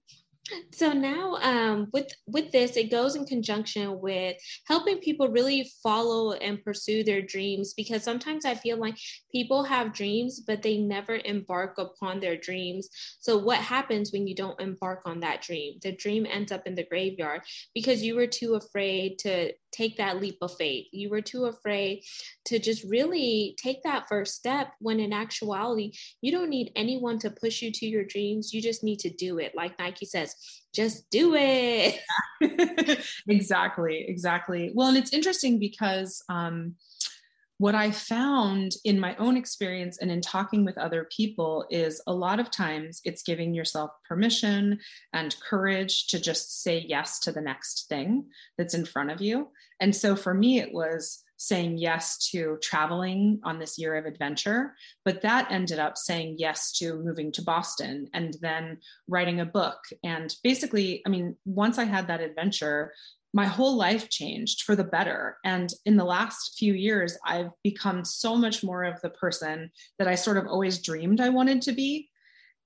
so 0.72 0.92
now 0.92 1.34
um, 1.42 1.88
with 1.92 2.10
with 2.26 2.50
this 2.52 2.76
it 2.76 2.90
goes 2.90 3.16
in 3.16 3.24
conjunction 3.24 4.00
with 4.00 4.36
helping 4.66 4.98
people 4.98 5.28
really 5.28 5.70
follow 5.82 6.32
and 6.32 6.62
pursue 6.64 7.04
their 7.04 7.22
dreams 7.22 7.74
because 7.74 8.02
sometimes 8.02 8.44
i 8.44 8.54
feel 8.54 8.78
like 8.78 8.96
people 9.32 9.62
have 9.62 9.92
dreams 9.92 10.40
but 10.40 10.62
they 10.62 10.78
never 10.78 11.20
embark 11.24 11.78
upon 11.78 12.20
their 12.20 12.36
dreams. 12.36 12.88
So 13.20 13.36
what 13.36 13.58
happens 13.58 14.12
when 14.12 14.26
you 14.26 14.34
don't 14.34 14.60
embark 14.60 15.02
on 15.04 15.20
that 15.20 15.42
dream? 15.42 15.78
The 15.82 15.92
dream 15.92 16.26
ends 16.28 16.52
up 16.52 16.66
in 16.66 16.74
the 16.74 16.84
graveyard 16.84 17.42
because 17.74 18.02
you 18.02 18.16
were 18.16 18.26
too 18.26 18.54
afraid 18.54 19.18
to 19.20 19.52
take 19.72 19.96
that 19.96 20.20
leap 20.20 20.38
of 20.42 20.56
faith. 20.56 20.86
You 20.92 21.10
were 21.10 21.20
too 21.20 21.46
afraid 21.46 22.02
to 22.46 22.58
just 22.58 22.84
really 22.84 23.56
take 23.62 23.82
that 23.82 24.08
first 24.08 24.34
step 24.34 24.72
when 24.80 25.00
in 25.00 25.12
actuality, 25.12 25.92
you 26.20 26.32
don't 26.32 26.50
need 26.50 26.72
anyone 26.76 27.18
to 27.20 27.30
push 27.30 27.62
you 27.62 27.70
to 27.72 27.86
your 27.86 28.04
dreams. 28.04 28.52
You 28.52 28.62
just 28.62 28.82
need 28.84 28.98
to 29.00 29.10
do 29.10 29.38
it. 29.38 29.52
Like 29.54 29.78
Nike 29.78 30.06
says, 30.06 30.34
just 30.74 31.10
do 31.10 31.34
it. 31.36 32.00
exactly, 33.28 34.04
exactly. 34.08 34.70
Well, 34.74 34.88
and 34.88 34.96
it's 34.96 35.12
interesting 35.12 35.58
because 35.58 36.22
um, 36.28 36.74
what 37.58 37.74
I 37.74 37.90
found 37.90 38.72
in 38.84 39.00
my 39.00 39.16
own 39.16 39.36
experience 39.36 39.98
and 39.98 40.10
in 40.10 40.20
talking 40.20 40.64
with 40.64 40.78
other 40.78 41.08
people 41.14 41.66
is 41.70 42.00
a 42.06 42.12
lot 42.12 42.38
of 42.38 42.52
times 42.52 43.00
it's 43.04 43.24
giving 43.24 43.52
yourself 43.52 43.90
permission 44.08 44.78
and 45.12 45.36
courage 45.40 46.06
to 46.08 46.20
just 46.20 46.62
say 46.62 46.84
yes 46.88 47.18
to 47.20 47.32
the 47.32 47.40
next 47.40 47.88
thing 47.88 48.26
that's 48.56 48.74
in 48.74 48.84
front 48.84 49.10
of 49.10 49.20
you. 49.20 49.48
And 49.80 49.94
so 49.94 50.14
for 50.14 50.34
me, 50.34 50.60
it 50.60 50.72
was 50.72 51.24
saying 51.36 51.78
yes 51.78 52.18
to 52.30 52.58
traveling 52.62 53.40
on 53.44 53.58
this 53.58 53.78
year 53.78 53.96
of 53.96 54.06
adventure, 54.06 54.74
but 55.04 55.22
that 55.22 55.50
ended 55.50 55.78
up 55.78 55.96
saying 55.96 56.34
yes 56.38 56.72
to 56.72 56.96
moving 56.96 57.30
to 57.30 57.42
Boston 57.42 58.08
and 58.12 58.36
then 58.40 58.78
writing 59.08 59.40
a 59.40 59.46
book. 59.46 59.78
And 60.02 60.34
basically, 60.42 61.00
I 61.06 61.10
mean, 61.10 61.36
once 61.44 61.78
I 61.78 61.84
had 61.84 62.08
that 62.08 62.20
adventure, 62.20 62.92
my 63.34 63.46
whole 63.46 63.76
life 63.76 64.08
changed 64.08 64.62
for 64.62 64.74
the 64.74 64.84
better. 64.84 65.36
And 65.44 65.70
in 65.84 65.96
the 65.96 66.04
last 66.04 66.56
few 66.58 66.74
years, 66.74 67.18
I've 67.24 67.50
become 67.62 68.04
so 68.04 68.36
much 68.36 68.64
more 68.64 68.84
of 68.84 69.00
the 69.00 69.10
person 69.10 69.70
that 69.98 70.08
I 70.08 70.14
sort 70.14 70.38
of 70.38 70.46
always 70.46 70.82
dreamed 70.82 71.20
I 71.20 71.28
wanted 71.28 71.62
to 71.62 71.72
be. 71.72 72.08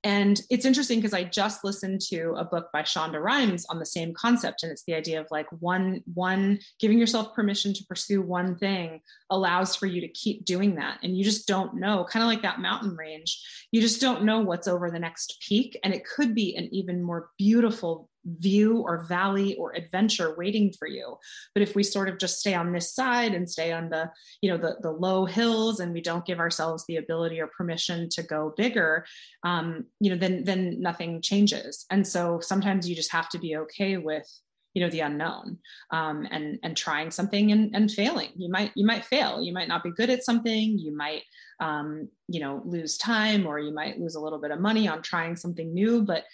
And 0.05 0.40
it's 0.51 0.64
interesting 0.64 0.98
because 0.98 1.14
I 1.14 1.22
just 1.22 1.62
listened 1.62 2.01
to 2.09 2.35
a 2.37 2.44
book 2.44 2.70
by 2.72 2.83
Shonda 2.83 3.22
Rhimes 3.22 3.64
on 3.66 3.79
the 3.79 3.87
same 3.87 4.12
concept. 4.14 4.62
And 4.62 4.72
it's 4.72 4.83
the 4.85 4.94
idea 4.94 5.20
of 5.20 5.29
like 5.31 5.46
one, 5.61 6.03
one 6.12 6.59
giving 6.81 6.98
yourself 6.98 7.35
permission 7.35 7.72
to 7.72 7.85
pursue 7.85 8.20
one 8.20 8.57
thing 8.57 9.01
allows 9.31 9.77
for 9.77 9.87
you 9.87 10.01
to 10.01 10.09
keep 10.09 10.44
doing 10.44 10.75
that. 10.75 10.98
And 11.05 11.16
you 11.16 11.22
just 11.22 11.46
don't 11.46 11.77
know, 11.77 12.05
kind 12.11 12.22
of 12.22 12.29
like 12.29 12.42
that 12.42 12.61
mountain 12.61 12.96
range, 12.96 13.40
you 13.70 13.81
just 13.81 14.01
don't 14.01 14.25
know 14.25 14.40
what's 14.40 14.66
over 14.66 14.90
the 14.90 14.98
next 14.98 15.37
peak. 15.46 15.79
And 15.85 15.94
it 15.94 16.05
could 16.05 16.35
be 16.35 16.57
an 16.57 16.68
even 16.72 17.01
more 17.01 17.31
beautiful 17.38 18.09
view 18.25 18.79
or 18.79 19.05
valley 19.07 19.57
or 19.57 19.75
adventure 19.75 20.35
waiting 20.37 20.73
for 20.73 20.87
you. 20.87 21.17
But 21.55 21.63
if 21.63 21.75
we 21.75 21.83
sort 21.83 22.09
of 22.09 22.19
just 22.19 22.41
stay 22.41 22.55
on 22.55 22.73
this 22.73 22.95
side 22.95 23.35
and 23.35 23.51
stay 23.51 23.73
on 23.73 23.89
the 23.89 24.11
you 24.41 24.51
know 24.51 24.57
the, 24.57 24.77
the 24.81 24.91
low 24.91 25.25
hills 25.25 25.81
and 25.81 25.93
we 25.93 26.01
don't 26.01 26.25
give 26.25 26.39
ourselves 26.39 26.85
the 26.87 26.97
ability 26.97 27.41
or 27.41 27.49
permission 27.49 28.09
to 28.11 28.23
go 28.23 28.55
bigger 28.57 29.05
um, 29.45 29.87
you 30.01 30.11
know 30.11 30.17
then 30.17 30.45
then 30.45 30.81
nothing 30.81 31.21
changes. 31.21 31.85
And 31.91 32.07
so 32.07 32.41
sometimes 32.41 32.89
you 32.89 32.95
just 32.95 33.13
have 33.13 33.29
to 33.31 33.39
be 33.39 33.57
okay 33.57 33.97
with 33.97 34.29
you 34.75 34.83
know 34.83 34.91
the 34.91 35.01
unknown 35.01 35.59
um, 35.91 36.27
and 36.31 36.59
and 36.63 36.77
trying 36.77 37.11
something 37.11 37.53
and, 37.53 37.75
and 37.75 37.91
failing. 37.91 38.31
You 38.37 38.51
might 38.51 38.73
you 38.75 38.87
might 38.87 39.05
fail. 39.05 39.43
You 39.43 39.53
might 39.53 39.69
not 39.69 39.83
be 39.83 39.91
good 39.91 40.11
at 40.11 40.25
something. 40.25 40.79
You 40.79 40.97
might 40.97 41.23
um, 41.61 42.09
you 42.29 42.41
know 42.41 42.63
lose 42.65 42.97
time 42.99 43.47
or 43.47 43.59
you 43.59 43.73
might 43.73 44.01
lose 44.01 44.15
a 44.15 44.21
little 44.21 44.41
bit 44.41 44.51
of 44.51 44.61
money 44.61 44.89
on 44.89 45.03
trying 45.03 45.37
something 45.37 45.73
new 45.73 46.03
but 46.03 46.25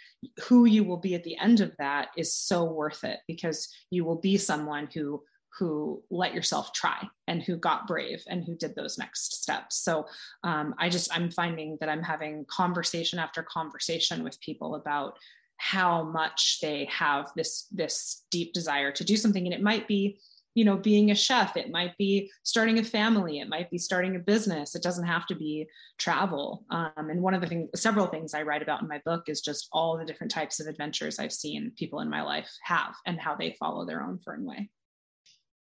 who 0.44 0.64
you 0.64 0.83
will 0.83 0.96
be 0.96 1.14
at 1.14 1.24
the 1.24 1.37
end 1.38 1.61
of 1.61 1.77
that 1.79 2.09
is 2.16 2.33
so 2.33 2.64
worth 2.64 3.05
it 3.05 3.20
because 3.29 3.68
you 3.90 4.05
will 4.05 4.16
be 4.16 4.37
someone 4.37 4.88
who 4.94 5.22
who 5.59 6.03
let 6.11 6.35
yourself 6.35 6.72
try 6.72 7.03
and 7.27 7.42
who 7.42 7.57
got 7.57 7.87
brave 7.87 8.22
and 8.29 8.44
who 8.44 8.55
did 8.55 8.77
those 8.77 8.96
next 8.96 9.42
steps. 9.42 9.83
So 9.83 10.07
um, 10.44 10.74
i 10.79 10.88
just 10.88 11.14
i'm 11.14 11.31
finding 11.31 11.77
that 11.81 11.88
i'm 11.88 12.03
having 12.03 12.44
conversation 12.48 13.18
after 13.18 13.42
conversation 13.42 14.22
with 14.22 14.40
people 14.40 14.77
about 14.77 15.18
how 15.59 16.05
much 16.05 16.59
they 16.62 16.88
have 16.90 17.31
this 17.37 17.66
this 17.71 18.25
deep 18.31 18.53
desire 18.53 18.90
to 18.92 19.05
do 19.05 19.16
something. 19.16 19.44
And 19.44 19.55
it 19.55 19.62
might 19.62 19.87
be 19.87 20.18
you 20.55 20.64
know 20.64 20.77
being 20.77 21.11
a 21.11 21.14
chef. 21.14 21.57
It 21.57 21.71
might 21.71 21.97
be 21.99 22.31
starting 22.42 22.79
a 22.79 22.85
family. 22.85 23.38
It 23.40 23.49
might 23.49 23.71
be 23.71 23.79
starting 23.79 24.16
a 24.16 24.21
business. 24.21 24.75
It 24.75 24.83
doesn't 24.83 25.07
have 25.07 25.27
to 25.27 25.35
be 25.35 25.68
travel. 25.99 26.64
Um, 26.71 27.11
and 27.11 27.23
one 27.23 27.35
of 27.35 27.40
the 27.40 27.47
things 27.47 27.68
several 27.75 28.07
things 28.07 28.35
i 28.35 28.42
write 28.42 28.62
about 28.62 28.83
in 28.83 28.88
my 28.88 29.01
book 29.05 29.29
is 29.29 29.40
just 29.40 29.68
all 29.73 29.97
the 29.97 30.05
different 30.05 30.33
types 30.33 30.61
of 30.61 30.66
adventures 30.66 31.18
i've 31.18 31.33
seen 31.33 31.73
people 31.77 32.01
in 32.01 32.11
my 32.11 32.23
life 32.23 32.51
have 32.62 32.94
and 33.07 33.21
how 33.21 33.35
they 33.37 33.57
follow 33.59 33.85
their 33.85 34.03
own 34.03 34.18
fern 34.25 34.44
way. 34.44 34.71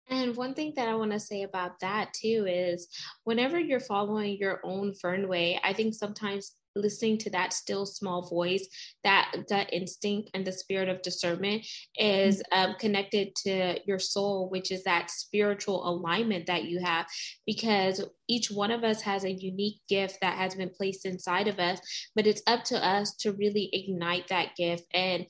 And 0.09 0.35
one 0.35 0.55
thing 0.55 0.73
that 0.75 0.89
I 0.89 0.95
want 0.95 1.11
to 1.11 1.19
say 1.19 1.43
about 1.43 1.79
that 1.81 2.13
too 2.13 2.47
is 2.49 2.87
whenever 3.25 3.59
you're 3.59 3.79
following 3.79 4.37
your 4.37 4.59
own 4.63 4.95
fern 4.95 5.27
way, 5.27 5.59
I 5.63 5.73
think 5.73 5.93
sometimes 5.93 6.53
listening 6.75 7.17
to 7.17 7.29
that 7.29 7.53
still 7.53 7.85
small 7.85 8.27
voice 8.29 8.67
that 9.03 9.33
that 9.49 9.71
instinct 9.73 10.29
and 10.33 10.45
the 10.45 10.51
spirit 10.51 10.89
of 10.89 11.01
discernment 11.01 11.65
is 11.97 12.41
mm-hmm. 12.53 12.71
um, 12.71 12.75
connected 12.79 13.35
to 13.35 13.79
your 13.85 13.99
soul 13.99 14.49
which 14.49 14.71
is 14.71 14.83
that 14.83 15.09
spiritual 15.09 15.87
alignment 15.87 16.45
that 16.45 16.65
you 16.65 16.79
have 16.79 17.05
because 17.45 18.03
each 18.27 18.51
one 18.51 18.71
of 18.71 18.83
us 18.83 19.01
has 19.01 19.23
a 19.23 19.31
unique 19.31 19.81
gift 19.89 20.17
that 20.21 20.37
has 20.37 20.55
been 20.55 20.69
placed 20.69 21.05
inside 21.05 21.47
of 21.47 21.59
us 21.59 21.79
but 22.15 22.27
it's 22.27 22.43
up 22.47 22.63
to 22.63 22.77
us 22.85 23.15
to 23.15 23.31
really 23.33 23.69
ignite 23.73 24.27
that 24.27 24.55
gift 24.55 24.83
and 24.93 25.25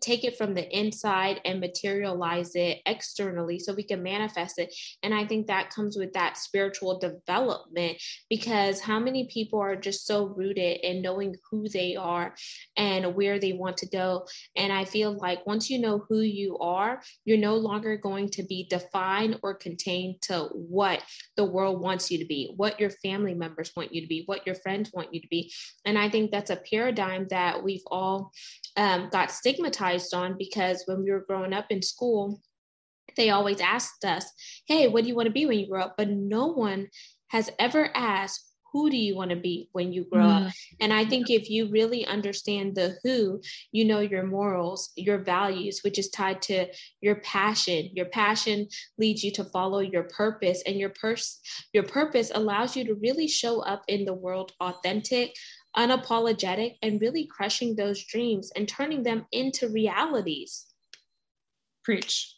take 0.00 0.24
it 0.24 0.36
from 0.36 0.54
the 0.54 0.68
inside 0.76 1.40
and 1.44 1.60
materialize 1.60 2.54
it 2.54 2.78
externally 2.86 3.58
so 3.58 3.74
we 3.74 3.82
can 3.82 4.02
manifest 4.02 4.58
it. 4.58 4.74
And 5.02 5.14
I 5.14 5.26
think 5.26 5.46
that 5.46 5.70
comes 5.70 5.96
with 5.96 6.12
that 6.12 6.36
spiritual 6.36 6.98
development 6.98 7.98
because 8.28 8.80
how 8.80 8.98
many 8.98 9.28
people 9.32 9.60
are 9.60 9.76
just 9.76 10.06
so 10.06 10.26
rooted 10.26 10.80
in 10.82 11.02
knowing 11.02 11.34
who 11.50 11.68
they 11.68 11.96
are 11.96 12.34
and 12.76 13.14
where 13.14 13.38
they 13.38 13.52
want 13.52 13.76
to 13.78 13.88
go. 13.88 14.26
And 14.56 14.72
I 14.72 14.84
feel 14.84 15.16
like 15.16 15.46
once 15.46 15.70
you 15.70 15.78
know 15.80 16.04
who 16.08 16.20
you 16.20 16.58
are, 16.58 17.02
you're 17.24 17.38
no 17.38 17.56
longer 17.56 17.96
going 17.96 18.30
to 18.30 18.42
be 18.42 18.66
defined 18.68 19.38
or 19.42 19.54
contained 19.54 20.22
to 20.22 20.48
what 20.52 21.02
the 21.36 21.44
world 21.44 21.80
wants 21.80 22.10
you 22.10 22.18
to 22.18 22.24
be, 22.24 22.52
what 22.56 22.80
your 22.80 22.90
family 22.90 23.34
members 23.34 23.72
want 23.76 23.94
you 23.94 24.00
to 24.00 24.06
be, 24.06 24.22
what 24.26 24.46
your 24.46 24.54
friends 24.54 24.90
want 24.92 25.12
you 25.12 25.20
to 25.20 25.28
be. 25.28 25.52
And 25.84 25.98
I 25.98 26.08
think 26.08 26.30
that's 26.30 26.50
a 26.50 26.56
paradigm 26.56 27.26
that 27.30 27.62
we've 27.62 27.82
all 27.86 28.32
um, 28.76 29.08
got 29.10 29.30
stigmatized 29.30 30.14
on 30.14 30.36
because 30.38 30.82
when 30.86 31.02
we 31.02 31.10
were 31.10 31.24
growing 31.28 31.52
up 31.52 31.66
in 31.70 31.82
school, 31.82 32.40
they 33.16 33.30
always 33.30 33.60
asked 33.60 34.04
us, 34.04 34.24
Hey, 34.66 34.88
what 34.88 35.02
do 35.02 35.08
you 35.08 35.16
want 35.16 35.26
to 35.26 35.32
be 35.32 35.46
when 35.46 35.58
you 35.58 35.68
grow 35.68 35.82
up? 35.82 35.94
But 35.96 36.08
no 36.08 36.46
one 36.46 36.88
has 37.28 37.50
ever 37.58 37.90
asked, 37.94 38.48
who 38.72 38.90
do 38.90 38.96
you 38.96 39.16
want 39.16 39.30
to 39.30 39.36
be 39.36 39.68
when 39.72 39.92
you 39.92 40.04
grow 40.04 40.24
mm. 40.24 40.46
up? 40.46 40.52
And 40.80 40.92
I 40.92 41.04
think 41.04 41.30
if 41.30 41.48
you 41.48 41.70
really 41.70 42.06
understand 42.06 42.74
the 42.74 42.96
who, 43.02 43.40
you 43.72 43.84
know 43.84 44.00
your 44.00 44.24
morals, 44.24 44.90
your 44.96 45.18
values, 45.18 45.80
which 45.82 45.98
is 45.98 46.10
tied 46.10 46.42
to 46.42 46.66
your 47.00 47.16
passion. 47.16 47.90
Your 47.92 48.06
passion 48.06 48.68
leads 48.98 49.24
you 49.24 49.32
to 49.32 49.44
follow 49.44 49.80
your 49.80 50.04
purpose, 50.04 50.62
and 50.66 50.76
your 50.76 50.90
pers- 50.90 51.40
your 51.72 51.84
purpose 51.84 52.30
allows 52.34 52.76
you 52.76 52.84
to 52.84 52.94
really 52.94 53.28
show 53.28 53.60
up 53.60 53.82
in 53.88 54.04
the 54.04 54.14
world 54.14 54.52
authentic, 54.60 55.34
unapologetic, 55.78 56.76
and 56.82 57.00
really 57.00 57.26
crushing 57.26 57.76
those 57.76 58.04
dreams 58.04 58.50
and 58.56 58.68
turning 58.68 59.04
them 59.04 59.24
into 59.32 59.68
realities. 59.68 60.66
Preach. 61.84 62.34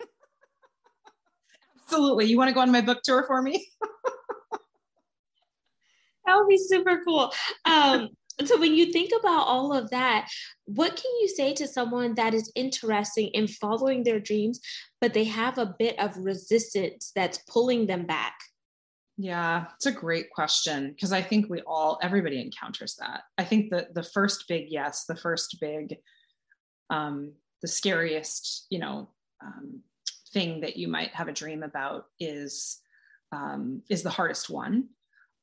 Absolutely. 1.82 2.26
You 2.26 2.38
want 2.38 2.48
to 2.48 2.54
go 2.54 2.60
on 2.60 2.70
my 2.70 2.82
book 2.82 3.00
tour 3.02 3.24
for 3.26 3.42
me? 3.42 3.66
that 6.26 6.36
would 6.36 6.48
be 6.48 6.58
super 6.58 7.02
cool. 7.04 7.32
Um, 7.64 8.10
so 8.44 8.58
when 8.58 8.74
you 8.74 8.92
think 8.92 9.12
about 9.18 9.46
all 9.46 9.72
of 9.72 9.90
that, 9.90 10.28
what 10.64 10.96
can 10.96 11.10
you 11.20 11.28
say 11.28 11.54
to 11.54 11.68
someone 11.68 12.14
that 12.16 12.34
is 12.34 12.50
interested 12.54 13.30
in 13.32 13.46
following 13.46 14.02
their 14.02 14.18
dreams, 14.18 14.60
but 15.00 15.14
they 15.14 15.24
have 15.24 15.58
a 15.58 15.74
bit 15.78 15.98
of 15.98 16.16
resistance 16.16 17.12
that's 17.14 17.38
pulling 17.48 17.86
them 17.86 18.06
back? 18.06 18.34
Yeah, 19.16 19.66
it's 19.76 19.86
a 19.86 19.92
great 19.92 20.30
question 20.30 20.90
because 20.90 21.12
I 21.12 21.22
think 21.22 21.48
we 21.48 21.60
all, 21.66 21.98
everybody 22.02 22.40
encounters 22.40 22.96
that. 22.98 23.22
I 23.38 23.44
think 23.44 23.70
the 23.70 23.88
the 23.94 24.02
first 24.02 24.48
big 24.48 24.66
yes, 24.68 25.04
the 25.04 25.14
first 25.14 25.58
big, 25.60 25.98
um, 26.90 27.32
the 27.62 27.68
scariest, 27.68 28.66
you 28.70 28.80
know, 28.80 29.08
um, 29.44 29.80
thing 30.32 30.60
that 30.62 30.76
you 30.76 30.88
might 30.88 31.14
have 31.14 31.28
a 31.28 31.32
dream 31.32 31.62
about 31.62 32.06
is 32.18 32.80
um, 33.30 33.82
is 33.88 34.02
the 34.02 34.10
hardest 34.10 34.50
one. 34.50 34.88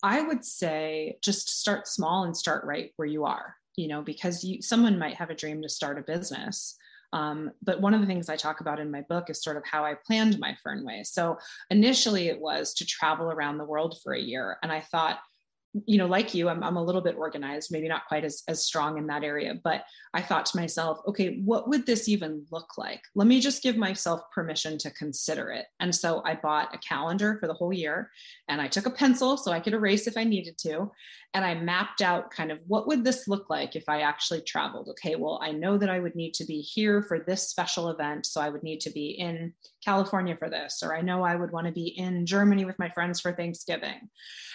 I 0.04 0.22
would 0.22 0.44
say 0.44 1.18
just 1.24 1.50
start 1.50 1.88
small 1.88 2.24
and 2.24 2.36
start 2.36 2.66
right 2.66 2.92
where 2.98 3.08
you 3.08 3.26
are. 3.26 3.56
You 3.78 3.88
know, 3.88 4.02
because 4.02 4.44
you 4.44 4.62
someone 4.62 5.00
might 5.00 5.16
have 5.16 5.30
a 5.30 5.36
dream 5.36 5.62
to 5.62 5.70
start 5.70 5.98
a 5.98 6.02
business, 6.02 6.76
um, 7.14 7.52
but 7.62 7.82
one 7.82 7.94
of 7.94 8.02
the 8.02 8.08
things 8.08 8.30
I 8.30 8.36
talk 8.36 8.62
about 8.62 8.80
in 8.80 8.92
my 8.92 9.02
book 9.02 9.30
is 9.30 9.44
sort 9.44 9.58
of 9.58 9.64
how 9.66 9.84
I 9.84 9.96
planned 10.06 10.40
my 10.40 10.56
Fernway. 10.66 11.06
So 11.06 11.38
initially 11.70 12.28
it 12.28 12.40
was 12.40 12.74
to 12.76 12.86
travel 12.86 13.32
around 13.32 13.58
the 13.58 13.66
world 13.66 14.00
for 14.04 14.14
a 14.14 14.22
year. 14.22 14.58
And 14.64 14.72
I 14.72 14.82
thought, 14.82 15.20
you 15.86 15.98
know, 15.98 16.06
like 16.06 16.34
you, 16.34 16.50
I'm, 16.50 16.64
I'm 16.64 16.76
a 16.76 16.84
little 16.84 17.02
bit 17.02 17.16
organized, 17.16 17.72
maybe 17.72 17.88
not 17.88 18.08
quite 18.08 18.26
as, 18.26 18.44
as 18.48 18.66
strong 18.66 18.98
in 18.98 19.08
that 19.08 19.24
area, 19.24 19.56
but 19.64 19.84
I 20.14 20.22
thought 20.22 20.46
to 20.48 20.58
myself, 20.58 21.00
okay, 21.08 21.40
what 21.46 21.70
would 21.70 21.86
this 21.86 22.10
even 22.10 22.46
look 22.52 22.78
like? 22.78 23.02
Let 23.16 23.28
me 23.28 23.40
just 23.40 23.64
give 23.64 23.78
myself 23.78 24.22
permission 24.34 24.78
to 24.80 24.92
consider 24.92 25.50
it. 25.52 25.68
And 25.80 25.96
so 25.96 26.22
I 26.26 26.36
bought 26.36 26.76
a 26.76 26.78
calendar 26.80 27.38
for 27.40 27.48
the 27.48 27.54
whole 27.54 27.72
year 27.72 28.12
and 28.50 28.60
I 28.60 28.68
took 28.68 28.86
a 28.86 28.92
pencil 28.92 29.38
so 29.38 29.52
I 29.52 29.62
could 29.62 29.74
erase 29.74 30.08
if 30.08 30.18
I 30.18 30.26
needed 30.26 30.58
to. 30.60 30.92
And 31.34 31.46
I 31.46 31.56
mapped 31.56 32.02
out 32.02 32.32
kind 32.32 32.52
of 32.52 32.60
what 32.68 32.88
would 32.88 33.06
this 33.06 33.30
look 33.30 33.50
like 33.50 33.78
if 33.78 33.88
I 33.88 34.02
actually 34.02 34.42
traveled? 34.42 34.90
Okay, 34.90 35.16
well, 35.16 35.40
I 35.42 35.54
know 35.54 35.78
that 35.78 35.90
I 35.90 36.00
would 36.00 36.16
need 36.16 36.34
to 36.36 36.46
be 36.46 36.60
here 36.60 37.02
for 37.02 37.20
this 37.20 37.48
special 37.48 37.88
event. 37.88 38.26
So 38.26 38.42
I 38.42 38.50
would 38.50 38.64
need 38.64 38.82
to 38.82 38.90
be 38.90 39.12
in 39.12 39.54
California 39.84 40.36
for 40.38 40.50
this, 40.50 40.82
or 40.84 40.96
I 40.96 41.02
know 41.02 41.24
I 41.24 41.36
would 41.36 41.52
want 41.52 41.68
to 41.68 41.74
be 41.74 41.88
in 41.88 42.26
Germany 42.26 42.66
with 42.66 42.80
my 42.80 42.90
friends 42.90 43.20
for 43.20 43.34
Thanksgiving. 43.34 44.10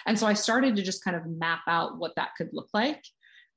And 0.05 0.17
so 0.17 0.27
I 0.27 0.33
started 0.33 0.75
to 0.75 0.83
just 0.83 1.03
kind 1.03 1.17
of 1.17 1.25
map 1.25 1.61
out 1.67 1.97
what 1.97 2.15
that 2.15 2.31
could 2.37 2.49
look 2.53 2.69
like. 2.73 3.03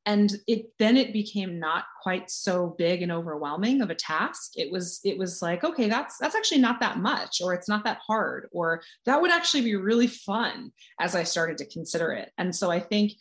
And 0.06 0.33
it 0.46 0.72
then 0.78 0.96
it 0.96 1.12
became 1.12 1.61
not 1.61 1.85
quite 2.02 2.30
so 2.30 2.74
big 2.78 3.02
and 3.02 3.12
overwhelming 3.12 3.83
of 3.83 3.90
a 3.90 3.94
task. 3.94 4.52
It 4.56 4.72
was 4.72 5.00
it 5.04 5.18
was 5.18 5.42
like 5.42 5.62
okay 5.62 5.90
that's 5.90 6.16
that's 6.16 6.35
actually 6.35 6.62
not 6.62 6.80
that 6.80 6.98
much 6.98 7.42
or 7.42 7.52
it's 7.52 7.68
not 7.68 7.85
that 7.85 7.98
hard 8.06 8.48
or 8.50 8.83
that 9.04 9.20
would 9.20 9.30
actually 9.30 9.61
be 9.61 9.76
really 9.76 10.06
fun 10.06 10.72
as 10.98 11.14
i 11.14 11.22
started 11.22 11.59
to 11.59 11.66
consider 11.66 12.12
it. 12.12 12.33
And 12.38 12.56
so 12.56 12.70
i 12.70 12.80
think 12.80 13.12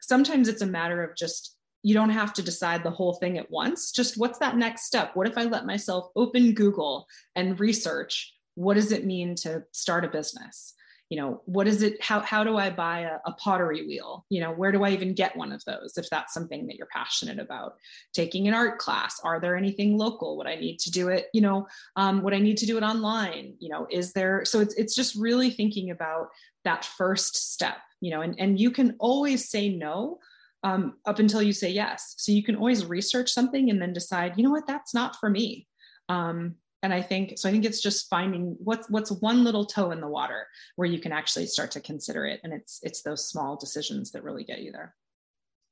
sometimes 0.00 0.46
it's 0.46 0.62
a 0.62 0.66
matter 0.66 1.02
of 1.02 1.16
just 1.16 1.57
you 1.82 1.94
don't 1.94 2.10
have 2.10 2.32
to 2.34 2.42
decide 2.42 2.82
the 2.82 2.90
whole 2.90 3.14
thing 3.14 3.38
at 3.38 3.50
once. 3.50 3.92
Just 3.92 4.18
what's 4.18 4.38
that 4.38 4.56
next 4.56 4.84
step? 4.84 5.12
What 5.14 5.28
if 5.28 5.38
i 5.38 5.44
let 5.44 5.66
myself 5.66 6.10
open 6.16 6.52
google 6.52 7.06
and 7.36 7.58
research 7.60 8.34
what 8.58 8.74
does 8.74 8.90
it 8.90 9.06
mean 9.06 9.36
to 9.36 9.62
start 9.70 10.04
a 10.04 10.08
business? 10.08 10.74
You 11.10 11.18
know 11.18 11.42
what 11.46 11.66
is 11.68 11.82
it 11.82 12.02
how, 12.02 12.20
how 12.20 12.44
do 12.44 12.58
i 12.58 12.68
buy 12.68 13.00
a, 13.00 13.18
a, 13.24 13.32
pottery 13.32 13.86
wheel? 13.86 14.26
You 14.28 14.40
know 14.40 14.52
where 14.52 14.72
do 14.72 14.82
i 14.82 14.90
even 14.90 15.14
get 15.14 15.36
one 15.36 15.52
of 15.52 15.64
those 15.64 15.96
if 15.96 16.10
that's 16.10 16.34
something 16.34 16.66
that 16.66 16.76
you're 16.76 16.88
passionate 16.92 17.38
about? 17.38 17.76
Taking 18.12 18.48
an 18.48 18.54
art 18.54 18.78
class 18.78 19.20
are 19.22 19.40
there 19.40 19.56
anything 19.56 19.96
local? 19.96 20.36
Would 20.36 20.48
i 20.48 20.56
need 20.56 20.80
to 20.80 20.90
do 20.90 21.08
it 21.08 21.28
you 21.32 21.40
know 21.40 21.66
um, 21.96 22.22
would 22.22 22.34
i 22.34 22.38
need 22.38 22.58
to 22.58 22.66
do 22.66 22.76
it 22.76 22.82
online? 22.82 23.54
You 23.60 23.70
know 23.70 23.86
is 23.90 24.12
there 24.12 24.44
so 24.44 24.60
it's, 24.60 24.74
it's 24.74 24.94
just 24.94 25.14
really 25.14 25.50
thinking 25.50 25.90
about 25.90 26.28
that 26.64 26.84
first 26.84 27.52
step 27.52 27.78
you 28.00 28.10
know 28.10 28.20
and, 28.20 28.34
and 28.38 28.60
you 28.60 28.70
can 28.70 28.96
always 28.98 29.48
say 29.48 29.68
no 29.68 30.18
um, 30.64 30.94
up 31.06 31.18
until 31.18 31.42
you 31.42 31.52
say 31.52 31.70
yes 31.70 32.14
so 32.18 32.32
you 32.32 32.42
can 32.42 32.56
always 32.56 32.84
research 32.84 33.30
something 33.30 33.70
and 33.70 33.80
then 33.80 33.92
decide 33.92 34.34
you 34.36 34.44
know 34.44 34.50
what 34.50 34.66
that's 34.66 34.94
not 34.94 35.16
for 35.16 35.30
me 35.30 35.66
um, 36.08 36.54
and 36.82 36.92
i 36.92 37.00
think 37.00 37.38
so 37.38 37.48
i 37.48 37.52
think 37.52 37.64
it's 37.64 37.80
just 37.80 38.08
finding 38.08 38.56
what's 38.58 38.88
what's 38.90 39.12
one 39.12 39.44
little 39.44 39.64
toe 39.64 39.90
in 39.90 40.00
the 40.00 40.08
water 40.08 40.46
where 40.76 40.88
you 40.88 40.98
can 40.98 41.12
actually 41.12 41.46
start 41.46 41.70
to 41.70 41.80
consider 41.80 42.26
it 42.26 42.40
and 42.44 42.52
it's 42.52 42.80
it's 42.82 43.02
those 43.02 43.28
small 43.28 43.56
decisions 43.56 44.10
that 44.10 44.24
really 44.24 44.44
get 44.44 44.62
you 44.62 44.72
there 44.72 44.94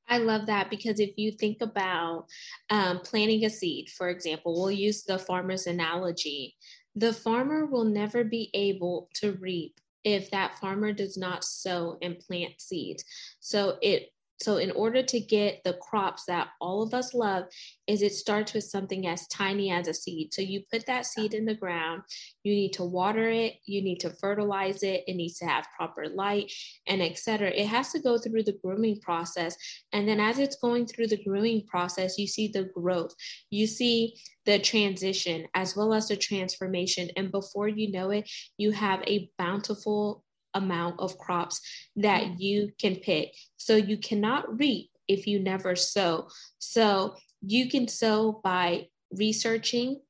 I 0.09 0.19
love 0.19 0.45
that 0.45 0.69
because 0.69 0.99
if 0.99 1.17
you 1.17 1.31
think 1.31 1.61
about 1.61 2.27
um, 2.69 2.99
planting 2.99 3.45
a 3.45 3.49
seed, 3.49 3.89
for 3.89 4.09
example, 4.09 4.53
we'll 4.53 4.71
use 4.71 5.03
the 5.03 5.19
farmer's 5.19 5.67
analogy. 5.67 6.55
The 6.95 7.11
farmer 7.11 7.65
will 7.65 7.83
never 7.83 8.23
be 8.23 8.49
able 8.53 9.09
to 9.15 9.33
reap 9.33 9.79
if 10.03 10.31
that 10.31 10.57
farmer 10.59 10.93
does 10.93 11.17
not 11.17 11.43
sow 11.43 11.97
and 12.01 12.17
plant 12.19 12.53
seeds. 12.61 13.03
So 13.41 13.77
it 13.81 14.09
so 14.39 14.57
in 14.57 14.71
order 14.71 15.01
to 15.03 15.19
get 15.19 15.63
the 15.63 15.73
crops 15.73 16.25
that 16.27 16.49
all 16.61 16.83
of 16.83 16.93
us 16.93 17.13
love 17.13 17.45
is 17.87 18.01
it 18.01 18.13
starts 18.13 18.53
with 18.53 18.63
something 18.63 19.07
as 19.07 19.27
tiny 19.27 19.71
as 19.71 19.87
a 19.87 19.93
seed. 19.93 20.33
So 20.33 20.41
you 20.41 20.61
put 20.71 20.85
that 20.85 21.05
seed 21.05 21.33
in 21.33 21.45
the 21.45 21.55
ground, 21.55 22.03
you 22.43 22.53
need 22.53 22.73
to 22.73 22.83
water 22.83 23.29
it, 23.29 23.55
you 23.65 23.81
need 23.81 23.99
to 24.01 24.11
fertilize 24.11 24.83
it, 24.83 25.03
it 25.07 25.15
needs 25.15 25.39
to 25.39 25.45
have 25.45 25.65
proper 25.75 26.07
light 26.07 26.51
and 26.87 27.01
etc. 27.01 27.49
It 27.49 27.67
has 27.67 27.91
to 27.93 27.99
go 27.99 28.17
through 28.17 28.43
the 28.43 28.57
grooming 28.63 28.99
process. 29.01 29.55
And 29.91 30.07
then 30.07 30.19
as 30.19 30.39
it's 30.39 30.57
going 30.57 30.85
through 30.85 31.07
the 31.07 31.23
grooming 31.23 31.65
process, 31.67 32.17
you 32.17 32.27
see 32.27 32.47
the 32.47 32.69
growth. 32.75 33.13
You 33.49 33.65
see 33.65 34.17
the 34.45 34.59
transition 34.59 35.47
as 35.55 35.75
well 35.75 35.93
as 35.93 36.07
the 36.07 36.15
transformation. 36.15 37.09
And 37.17 37.31
before 37.31 37.67
you 37.67 37.91
know 37.91 38.11
it, 38.11 38.29
you 38.57 38.71
have 38.71 39.01
a 39.07 39.29
bountiful 39.37 40.23
amount 40.57 40.99
of 40.99 41.17
crops 41.17 41.61
that 41.95 42.23
mm-hmm. 42.23 42.41
you 42.41 42.71
can 42.79 42.95
pick. 42.95 43.33
So 43.57 43.75
you 43.75 43.97
cannot 43.97 44.59
reap 44.59 44.89
if 45.07 45.27
you 45.27 45.39
never 45.39 45.75
sow. 45.75 46.27
So 46.59 47.15
you 47.41 47.69
can 47.69 47.87
sow 47.87 48.41
by 48.43 48.87
researching 49.11 50.01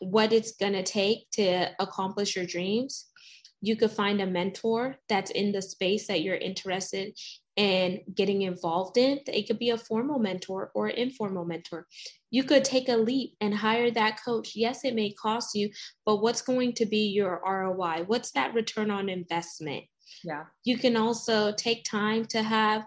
what 0.00 0.32
it's 0.32 0.52
going 0.52 0.74
to 0.74 0.82
take 0.82 1.30
to 1.32 1.70
accomplish 1.80 2.36
your 2.36 2.46
dreams. 2.46 3.06
You 3.60 3.76
could 3.76 3.90
find 3.90 4.20
a 4.20 4.26
mentor 4.26 4.96
that's 5.08 5.30
in 5.30 5.52
the 5.52 5.62
space 5.62 6.06
that 6.06 6.22
you're 6.22 6.36
interested 6.36 7.14
in 7.56 8.00
getting 8.14 8.42
involved 8.42 8.98
in. 8.98 9.20
It 9.26 9.46
could 9.46 9.58
be 9.58 9.70
a 9.70 9.78
formal 9.78 10.18
mentor 10.18 10.70
or 10.74 10.88
informal 10.88 11.44
mentor. 11.44 11.86
You 12.30 12.44
could 12.44 12.64
take 12.64 12.88
a 12.88 12.96
leap 12.96 13.36
and 13.40 13.54
hire 13.54 13.90
that 13.92 14.18
coach. 14.24 14.52
Yes, 14.54 14.84
it 14.84 14.94
may 14.94 15.12
cost 15.12 15.54
you, 15.54 15.70
but 16.04 16.16
what's 16.16 16.42
going 16.42 16.72
to 16.74 16.86
be 16.86 17.06
your 17.08 17.40
ROI? 17.46 18.04
What's 18.06 18.32
that 18.32 18.54
return 18.54 18.90
on 18.90 19.08
investment? 19.08 19.84
Yeah. 20.22 20.44
You 20.64 20.78
can 20.78 20.96
also 20.96 21.52
take 21.52 21.84
time 21.84 22.24
to 22.26 22.42
have 22.42 22.84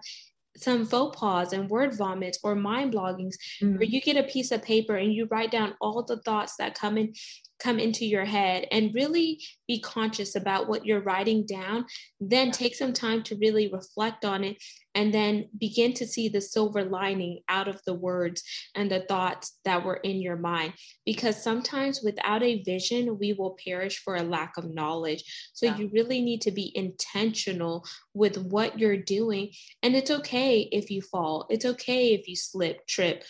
some 0.56 0.84
faux 0.84 1.16
pas 1.18 1.52
and 1.52 1.70
word 1.70 1.96
vomits 1.96 2.38
or 2.42 2.54
mind 2.54 2.92
bloggings 2.92 3.34
mm-hmm. 3.62 3.76
where 3.76 3.84
you 3.84 4.00
get 4.00 4.16
a 4.16 4.24
piece 4.24 4.50
of 4.50 4.62
paper 4.62 4.96
and 4.96 5.12
you 5.12 5.26
write 5.30 5.50
down 5.50 5.74
all 5.80 6.02
the 6.02 6.20
thoughts 6.22 6.54
that 6.58 6.74
come 6.74 6.98
in 6.98 7.12
come 7.58 7.78
into 7.78 8.04
your 8.04 8.24
head 8.24 8.66
and 8.70 8.94
really 8.94 9.40
be 9.66 9.80
conscious 9.80 10.34
about 10.36 10.68
what 10.68 10.86
you're 10.86 11.02
writing 11.02 11.44
down, 11.46 11.84
then 12.20 12.50
take 12.50 12.74
some 12.74 12.92
time 12.92 13.22
to 13.24 13.36
really 13.36 13.68
reflect 13.72 14.24
on 14.24 14.44
it 14.44 14.56
and 14.94 15.14
then 15.14 15.48
begin 15.58 15.92
to 15.92 16.06
see 16.06 16.28
the 16.28 16.40
silver 16.40 16.84
lining 16.84 17.40
out 17.48 17.68
of 17.68 17.80
the 17.86 17.94
words 17.94 18.42
and 18.74 18.90
the 18.90 19.00
thoughts 19.02 19.58
that 19.64 19.84
were 19.84 19.96
in 19.96 20.20
your 20.20 20.36
mind. 20.36 20.72
Because 21.04 21.40
sometimes 21.40 22.02
without 22.02 22.42
a 22.42 22.62
vision, 22.62 23.18
we 23.18 23.32
will 23.32 23.56
perish 23.64 24.02
for 24.02 24.16
a 24.16 24.22
lack 24.22 24.56
of 24.56 24.74
knowledge. 24.74 25.22
So 25.52 25.66
yeah. 25.66 25.76
you 25.76 25.90
really 25.92 26.20
need 26.20 26.40
to 26.42 26.50
be 26.50 26.72
intentional 26.76 27.84
with 28.14 28.38
what 28.38 28.78
you're 28.78 28.96
doing. 28.96 29.50
And 29.82 29.94
it's 29.94 30.10
okay 30.10 30.68
if 30.72 30.90
you 30.90 31.02
fall, 31.02 31.46
it's 31.48 31.64
okay 31.64 32.14
if 32.14 32.26
you 32.26 32.34
slip, 32.34 32.86
trip 32.86 33.22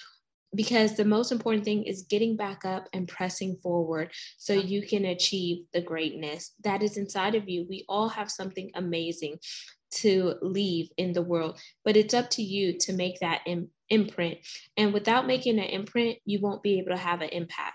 because 0.55 0.97
the 0.97 1.05
most 1.05 1.33
important 1.33 1.65
thing 1.65 1.85
is 1.85 2.07
getting 2.09 2.37
back 2.37 2.65
up 2.65 2.89
and 2.93 3.07
pressing 3.07 3.57
forward 3.63 4.11
so 4.37 4.53
you 4.53 4.87
can 4.87 5.05
achieve 5.05 5.65
the 5.73 5.81
greatness 5.81 6.55
that 6.65 6.83
is 6.83 6.97
inside 6.97 7.35
of 7.35 7.49
you. 7.49 7.67
We 7.69 7.85
all 7.89 8.09
have 8.09 8.31
something 8.31 8.71
amazing 8.75 9.39
to 9.91 10.35
leave 10.43 10.89
in 10.97 11.13
the 11.13 11.23
world, 11.23 11.59
but 11.85 11.97
it's 11.97 12.15
up 12.15 12.31
to 12.31 12.43
you 12.43 12.79
to 12.79 12.93
make 12.93 13.21
that 13.21 13.41
Im- 13.47 13.71
imprint. 13.89 14.39
And 14.77 14.93
without 14.93 15.27
making 15.27 15.59
an 15.59 15.65
imprint, 15.65 16.19
you 16.25 16.41
won't 16.41 16.63
be 16.63 16.79
able 16.79 16.91
to 16.91 16.97
have 16.97 17.23
an 17.23 17.31
impact. 17.31 17.75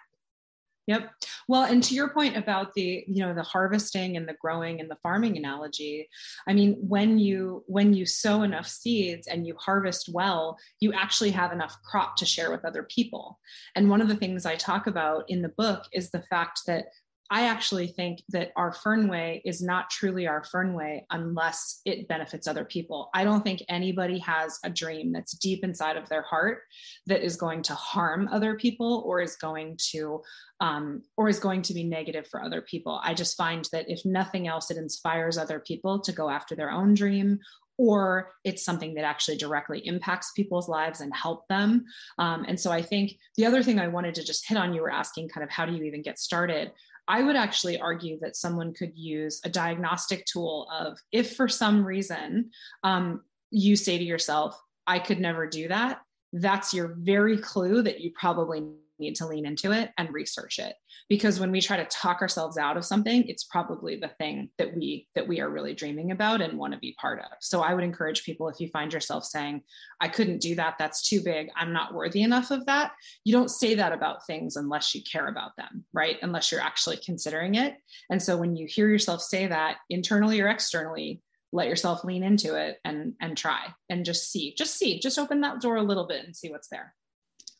Yep. 0.88 1.12
Well, 1.48 1.64
and 1.64 1.82
to 1.84 1.96
your 1.96 2.10
point 2.10 2.36
about 2.36 2.74
the, 2.74 3.06
you 3.08 3.26
know, 3.26 3.34
the 3.34 3.44
harvesting 3.44 4.18
and 4.18 4.28
the 4.28 4.36
growing 4.42 4.82
and 4.82 4.92
the 4.92 4.98
farming 4.98 5.38
analogy, 5.38 6.10
I 6.46 6.54
mean, 6.54 6.76
when 6.82 7.18
you 7.20 7.64
when 7.68 7.94
you 7.94 8.06
sow 8.06 8.42
enough 8.42 8.68
seeds 8.68 9.28
and 9.28 9.48
you 9.48 9.56
harvest 9.58 10.10
well, 10.12 10.58
you 10.82 10.92
actually 10.92 11.32
have 11.32 11.54
enough 11.54 11.78
crop 11.90 12.18
to 12.18 12.26
share 12.26 12.52
with 12.52 12.66
other 12.66 12.84
people. 12.84 13.40
And 13.76 13.90
one 13.90 14.02
of 14.02 14.10
the 14.10 14.16
things 14.16 14.46
I 14.46 14.56
talk 14.56 14.88
about 14.88 15.24
in 15.30 15.42
the 15.42 15.54
book 15.58 15.86
is 15.94 16.12
the 16.12 16.24
fact 16.30 16.62
that 16.68 16.86
I 17.32 17.48
actually 17.48 17.88
think 17.88 18.22
that 18.30 18.52
our 18.56 18.72
Fernway 18.72 19.42
is 19.46 19.62
not 19.62 19.90
truly 19.90 20.28
our 20.28 20.44
Fernway 20.44 21.02
unless 21.10 21.82
it 21.86 22.08
benefits 22.08 22.48
other 22.48 22.66
people. 22.66 23.10
I 23.14 23.24
don't 23.24 23.44
think 23.44 23.64
anybody 23.70 24.20
has 24.20 24.60
a 24.64 24.70
dream 24.70 25.12
that's 25.12 25.38
deep 25.38 25.64
inside 25.64 25.98
of 25.98 26.08
their 26.10 26.22
heart 26.22 26.60
that 27.08 27.24
is 27.24 27.36
going 27.36 27.64
to 27.64 27.76
harm 27.76 28.30
other 28.32 28.56
people 28.56 29.04
or 29.06 29.22
is 29.22 29.36
going 29.36 29.78
to 29.92 30.22
um, 30.60 31.02
or 31.18 31.28
is 31.28 31.40
going 31.40 31.62
to 31.64 31.74
be 31.74 31.84
negative 31.84 32.28
for 32.28 32.42
other 32.42 32.62
people. 32.62 33.02
I 33.04 33.14
just 33.14 33.36
find 33.36 33.68
that 33.72 33.90
if 33.90 34.06
nothing 34.06 34.48
else, 34.48 34.70
it 34.72 34.78
inspires 34.78 35.38
other 35.38 35.60
people 35.60 36.00
to 36.02 36.12
go 36.12 36.30
after 36.30 36.56
their 36.56 36.72
own 36.72 36.94
dream 36.94 37.40
or 37.78 38.32
it's 38.44 38.64
something 38.64 38.94
that 38.94 39.04
actually 39.04 39.38
directly 39.38 39.80
impacts 39.88 40.32
people's 40.36 40.70
lives 40.70 41.02
and 41.02 41.14
help 41.16 41.48
them. 41.48 41.86
Um, 42.20 42.46
and 42.48 42.60
so 42.60 42.72
I 42.72 42.82
think 42.82 43.18
the 43.36 43.46
other 43.46 43.64
thing 43.64 43.80
I 43.80 43.88
wanted 43.88 44.16
to 44.16 44.24
just 44.24 44.48
hit 44.48 44.58
on, 44.58 44.74
you 44.74 44.82
were 44.82 44.92
asking 44.92 45.30
kind 45.30 45.44
of 45.44 45.50
how 45.50 45.66
do 45.66 45.74
you 45.74 45.84
even 45.84 46.02
get 46.02 46.20
started? 46.20 46.72
I 47.08 47.24
would 47.24 47.36
actually 47.36 47.80
argue 47.80 48.20
that 48.22 48.36
someone 48.36 48.74
could 48.74 48.94
use 48.96 49.42
a 49.44 49.50
diagnostic 49.50 50.26
tool 50.26 50.68
of 50.72 50.98
if 51.12 51.36
for 51.36 51.48
some 51.48 51.86
reason 51.86 52.52
um, 52.84 53.22
you 53.52 53.76
say 53.76 53.98
to 53.98 54.04
yourself, 54.04 54.60
I 54.88 55.00
could 55.00 55.20
never 55.20 55.48
do 55.48 55.68
that, 55.68 56.02
that's 56.34 56.74
your 56.74 56.96
very 57.00 57.38
clue 57.38 57.84
that 57.84 58.02
you 58.02 58.12
probably 58.20 58.64
need 59.04 59.16
to 59.16 59.28
lean 59.28 59.46
into 59.46 59.72
it 59.72 59.92
and 59.98 60.14
research 60.14 60.60
it. 60.60 60.76
Because 61.10 61.40
when 61.40 61.52
we 61.52 61.62
try 61.62 61.78
to 61.78 61.86
talk 61.86 62.22
ourselves 62.22 62.58
out 62.58 62.78
of 62.78 62.86
something 62.86 63.24
it's 63.28 63.44
probably 63.44 63.96
the 63.98 64.12
thing 64.20 64.50
that 64.58 64.76
we 64.76 65.08
that 65.16 65.28
we 65.28 65.40
are 65.40 65.50
really 65.50 65.74
dreaming 65.74 66.12
about 66.12 66.42
and 66.42 66.58
want 66.58 66.74
to 66.74 66.80
be 66.80 66.96
part 67.00 67.20
of. 67.20 67.32
So 67.40 67.62
i 67.62 67.74
would 67.74 67.84
encourage 67.84 68.24
people 68.24 68.50
if 68.50 68.60
you 68.60 68.68
find 68.70 68.92
yourself 68.92 69.24
saying 69.26 69.62
i 70.02 70.08
couldn't 70.08 70.42
do 70.42 70.56
that 70.56 70.76
that's 70.80 71.08
too 71.08 71.22
big 71.22 71.50
i'm 71.56 71.74
not 71.74 71.94
worthy 71.94 72.24
enough 72.24 72.52
of 72.52 72.66
that 72.66 72.92
you 73.24 73.34
don't 73.34 73.50
say 73.50 73.76
that 73.76 73.94
about 73.94 74.26
things 74.26 74.56
unless 74.56 74.96
you 74.96 75.02
care 75.04 75.28
about 75.28 75.56
them 75.58 75.84
right? 75.94 76.18
Unless 76.22 76.52
you're 76.52 76.62
actually 76.62 76.98
considering 76.98 77.56
it. 77.56 77.76
And 78.10 78.22
so 78.22 78.38
when 78.38 78.56
you 78.56 78.68
hear 78.68 78.90
yourself 78.90 79.22
say 79.22 79.48
that 79.48 79.78
internally 79.90 80.42
or 80.42 80.48
externally 80.48 81.22
let 81.52 81.68
yourself 81.68 82.04
lean 82.04 82.24
into 82.24 82.56
it 82.56 82.80
and 82.84 83.14
and 83.22 83.38
try 83.38 83.62
and 83.90 84.06
just 84.06 84.32
see 84.32 84.56
just 84.58 84.76
see 84.76 85.00
just 85.00 85.20
open 85.20 85.42
that 85.42 85.62
door 85.62 85.76
a 85.76 85.84
little 85.84 86.08
bit 86.08 86.26
and 86.26 86.36
see 86.36 86.50
what's 86.50 86.68
there 86.68 86.96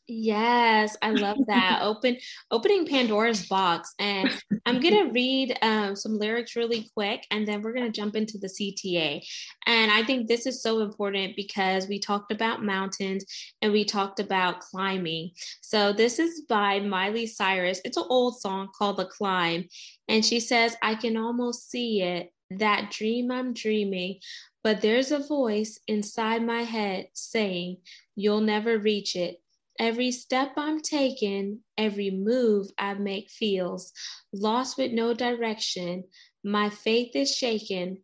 Yes, 0.06 0.98
I 1.00 1.12
love 1.12 1.38
that. 1.46 1.78
Open 1.82 2.18
opening 2.50 2.86
Pandora's 2.86 3.46
box. 3.46 3.94
And 3.98 4.30
I'm 4.66 4.80
gonna 4.80 5.10
read 5.10 5.56
um, 5.62 5.96
some 5.96 6.18
lyrics 6.18 6.56
really 6.56 6.90
quick 6.94 7.26
and 7.30 7.48
then 7.48 7.62
we're 7.62 7.72
gonna 7.72 7.90
jump 7.90 8.14
into 8.14 8.36
the 8.36 8.48
CTA. 8.48 9.22
And 9.66 9.90
I 9.90 10.02
think 10.02 10.28
this 10.28 10.46
is 10.46 10.62
so 10.62 10.80
important 10.80 11.36
because 11.36 11.88
we 11.88 11.98
talked 11.98 12.32
about 12.32 12.62
mountains 12.62 13.24
and 13.62 13.72
we 13.72 13.86
talked 13.86 14.20
about 14.20 14.60
climbing. 14.60 15.30
So 15.62 15.94
this 15.94 16.18
is 16.18 16.42
by 16.50 16.80
Miley 16.80 17.26
Cyrus. 17.26 17.80
It's 17.82 17.96
an 17.96 18.04
old 18.10 18.38
song 18.38 18.68
called 18.76 18.98
The 18.98 19.06
Climb. 19.06 19.68
And 20.08 20.22
she 20.22 20.38
says, 20.38 20.76
I 20.82 20.96
can 20.96 21.16
almost 21.16 21.70
see 21.70 22.02
it, 22.02 22.30
that 22.50 22.90
dream 22.90 23.30
I'm 23.30 23.54
dreaming. 23.54 24.18
But 24.62 24.82
there's 24.82 25.12
a 25.12 25.18
voice 25.18 25.78
inside 25.88 26.44
my 26.44 26.62
head 26.62 27.08
saying, 27.14 27.78
You'll 28.16 28.42
never 28.42 28.78
reach 28.78 29.16
it 29.16 29.38
Every 29.78 30.12
step 30.12 30.52
I'm 30.56 30.80
taking, 30.80 31.60
every 31.76 32.10
move 32.10 32.68
I 32.78 32.94
make 32.94 33.30
feels 33.30 33.92
lost 34.32 34.78
with 34.78 34.92
no 34.92 35.14
direction. 35.14 36.04
My 36.44 36.70
faith 36.70 37.16
is 37.16 37.34
shaken, 37.34 37.98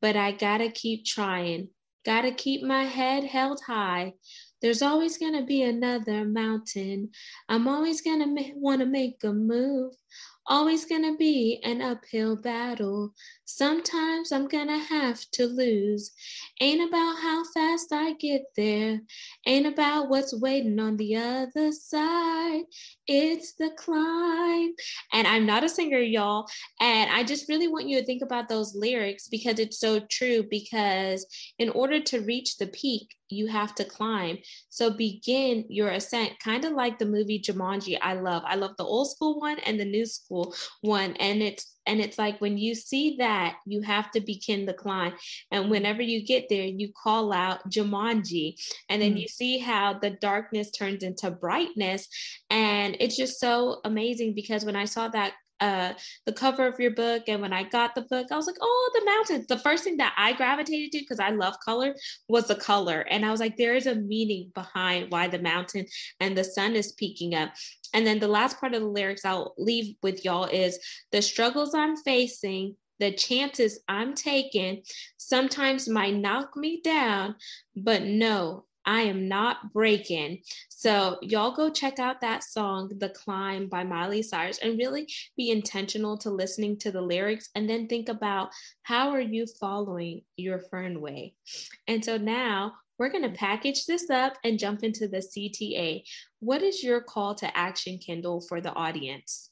but 0.00 0.16
I 0.16 0.32
gotta 0.32 0.70
keep 0.70 1.04
trying. 1.06 1.68
Gotta 2.04 2.32
keep 2.32 2.62
my 2.62 2.84
head 2.84 3.24
held 3.24 3.60
high. 3.66 4.14
There's 4.60 4.82
always 4.82 5.16
gonna 5.16 5.44
be 5.44 5.62
another 5.62 6.26
mountain. 6.26 7.10
I'm 7.48 7.68
always 7.68 8.02
gonna 8.02 8.26
ma- 8.26 8.54
wanna 8.56 8.86
make 8.86 9.24
a 9.24 9.32
move. 9.32 9.94
Always 10.46 10.84
gonna 10.84 11.16
be 11.16 11.60
an 11.64 11.80
uphill 11.80 12.36
battle. 12.36 13.14
Sometimes 13.46 14.32
I'm 14.32 14.48
gonna 14.48 14.78
have 14.78 15.20
to 15.32 15.46
lose. 15.46 16.12
Ain't 16.60 16.88
about 16.88 17.18
how 17.18 17.44
fast 17.52 17.92
I 17.92 18.14
get 18.14 18.42
there. 18.56 19.00
Ain't 19.46 19.66
about 19.66 20.08
what's 20.08 20.34
waiting 20.34 20.80
on 20.80 20.96
the 20.96 21.16
other 21.16 21.72
side. 21.72 22.62
It's 23.06 23.54
the 23.54 23.70
climb. 23.76 24.72
And 25.12 25.26
I'm 25.26 25.46
not 25.46 25.64
a 25.64 25.68
singer, 25.68 25.98
y'all. 25.98 26.46
And 26.80 27.10
I 27.10 27.22
just 27.22 27.48
really 27.48 27.68
want 27.68 27.88
you 27.88 27.98
to 27.98 28.06
think 28.06 28.22
about 28.22 28.48
those 28.48 28.74
lyrics 28.74 29.28
because 29.28 29.58
it's 29.58 29.78
so 29.78 30.00
true. 30.10 30.44
Because 30.50 31.26
in 31.58 31.68
order 31.70 32.00
to 32.00 32.20
reach 32.20 32.56
the 32.56 32.68
peak, 32.68 33.14
you 33.28 33.46
have 33.48 33.74
to 33.74 33.84
climb. 33.84 34.38
So 34.70 34.90
begin 34.90 35.64
your 35.68 35.90
ascent, 35.90 36.38
kind 36.38 36.64
of 36.64 36.72
like 36.72 36.98
the 36.98 37.06
movie 37.06 37.40
Jumanji. 37.40 37.98
I 38.00 38.14
love. 38.14 38.42
I 38.46 38.54
love 38.56 38.76
the 38.78 38.84
old 38.84 39.10
school 39.10 39.40
one 39.40 39.58
and 39.60 39.78
the 39.78 39.84
new 39.84 40.06
school 40.06 40.54
one. 40.80 41.14
And 41.16 41.42
it's 41.42 41.73
and 41.86 42.00
it's 42.00 42.18
like 42.18 42.40
when 42.40 42.58
you 42.58 42.74
see 42.74 43.16
that, 43.18 43.56
you 43.66 43.82
have 43.82 44.10
to 44.12 44.20
begin 44.20 44.66
the 44.66 44.74
climb. 44.74 45.14
And 45.50 45.70
whenever 45.70 46.02
you 46.02 46.24
get 46.24 46.48
there, 46.48 46.64
you 46.64 46.90
call 46.92 47.32
out 47.32 47.68
Jumanji. 47.70 48.54
And 48.88 49.00
then 49.00 49.14
mm. 49.14 49.20
you 49.20 49.28
see 49.28 49.58
how 49.58 49.94
the 49.94 50.10
darkness 50.10 50.70
turns 50.70 51.02
into 51.02 51.30
brightness. 51.30 52.08
And 52.50 52.96
it's 53.00 53.16
just 53.16 53.38
so 53.38 53.80
amazing 53.84 54.34
because 54.34 54.64
when 54.64 54.76
I 54.76 54.86
saw 54.86 55.08
that 55.08 55.34
uh, 55.60 55.94
the 56.26 56.32
cover 56.32 56.66
of 56.66 56.78
your 56.78 56.90
book. 56.90 57.24
And 57.28 57.40
when 57.40 57.52
I 57.52 57.62
got 57.62 57.94
the 57.94 58.02
book, 58.02 58.26
I 58.30 58.36
was 58.36 58.46
like, 58.46 58.56
oh, 58.60 58.90
the 58.94 59.04
mountains. 59.04 59.46
The 59.46 59.58
first 59.58 59.84
thing 59.84 59.96
that 59.98 60.14
I 60.16 60.32
gravitated 60.32 60.92
to, 60.92 60.98
because 60.98 61.20
I 61.20 61.30
love 61.30 61.54
color, 61.64 61.94
was 62.28 62.48
the 62.48 62.56
color. 62.56 63.00
And 63.08 63.24
I 63.24 63.30
was 63.30 63.40
like, 63.40 63.56
there 63.56 63.74
is 63.74 63.86
a 63.86 63.94
meaning 63.94 64.50
behind 64.54 65.10
why 65.10 65.28
the 65.28 65.38
mountain 65.38 65.86
and 66.20 66.36
the 66.36 66.44
sun 66.44 66.74
is 66.74 66.92
peeking 66.92 67.34
up. 67.34 67.52
And 67.94 68.06
then 68.06 68.18
the 68.18 68.28
last 68.28 68.60
part 68.60 68.74
of 68.74 68.82
the 68.82 68.88
lyrics 68.88 69.24
I'll 69.24 69.54
leave 69.56 69.94
with 70.02 70.24
y'all 70.24 70.44
is 70.44 70.78
the 71.12 71.22
struggles 71.22 71.74
I'm 71.74 71.96
facing, 71.96 72.76
the 73.00 73.12
chances 73.12 73.80
I'm 73.88 74.14
taking 74.14 74.82
sometimes 75.16 75.88
might 75.88 76.14
knock 76.14 76.56
me 76.56 76.80
down, 76.82 77.36
but 77.74 78.02
no, 78.02 78.66
I 78.86 79.02
am 79.02 79.28
not 79.28 79.72
breaking. 79.72 80.42
So, 80.68 81.18
y'all 81.22 81.56
go 81.56 81.70
check 81.70 81.98
out 81.98 82.20
that 82.20 82.44
song, 82.44 82.92
The 82.98 83.08
Climb 83.08 83.68
by 83.68 83.82
Miley 83.82 84.22
Cyrus, 84.22 84.58
and 84.58 84.78
really 84.78 85.08
be 85.36 85.50
intentional 85.50 86.18
to 86.18 86.30
listening 86.30 86.78
to 86.80 86.92
the 86.92 87.00
lyrics 87.00 87.48
and 87.54 87.68
then 87.68 87.86
think 87.88 88.10
about 88.10 88.50
how 88.82 89.10
are 89.10 89.20
you 89.20 89.46
following 89.58 90.22
your 90.36 90.58
fern 90.58 91.00
way. 91.00 91.34
And 91.88 92.04
so 92.04 92.18
now 92.18 92.74
we're 92.98 93.10
going 93.10 93.22
to 93.24 93.36
package 93.36 93.86
this 93.86 94.10
up 94.10 94.34
and 94.44 94.58
jump 94.58 94.82
into 94.82 95.08
the 95.08 95.18
CTA. 95.18 96.02
What 96.40 96.62
is 96.62 96.82
your 96.82 97.00
call 97.00 97.34
to 97.36 97.56
action, 97.56 97.98
Kendall, 97.98 98.40
for 98.40 98.60
the 98.60 98.72
audience? 98.74 99.50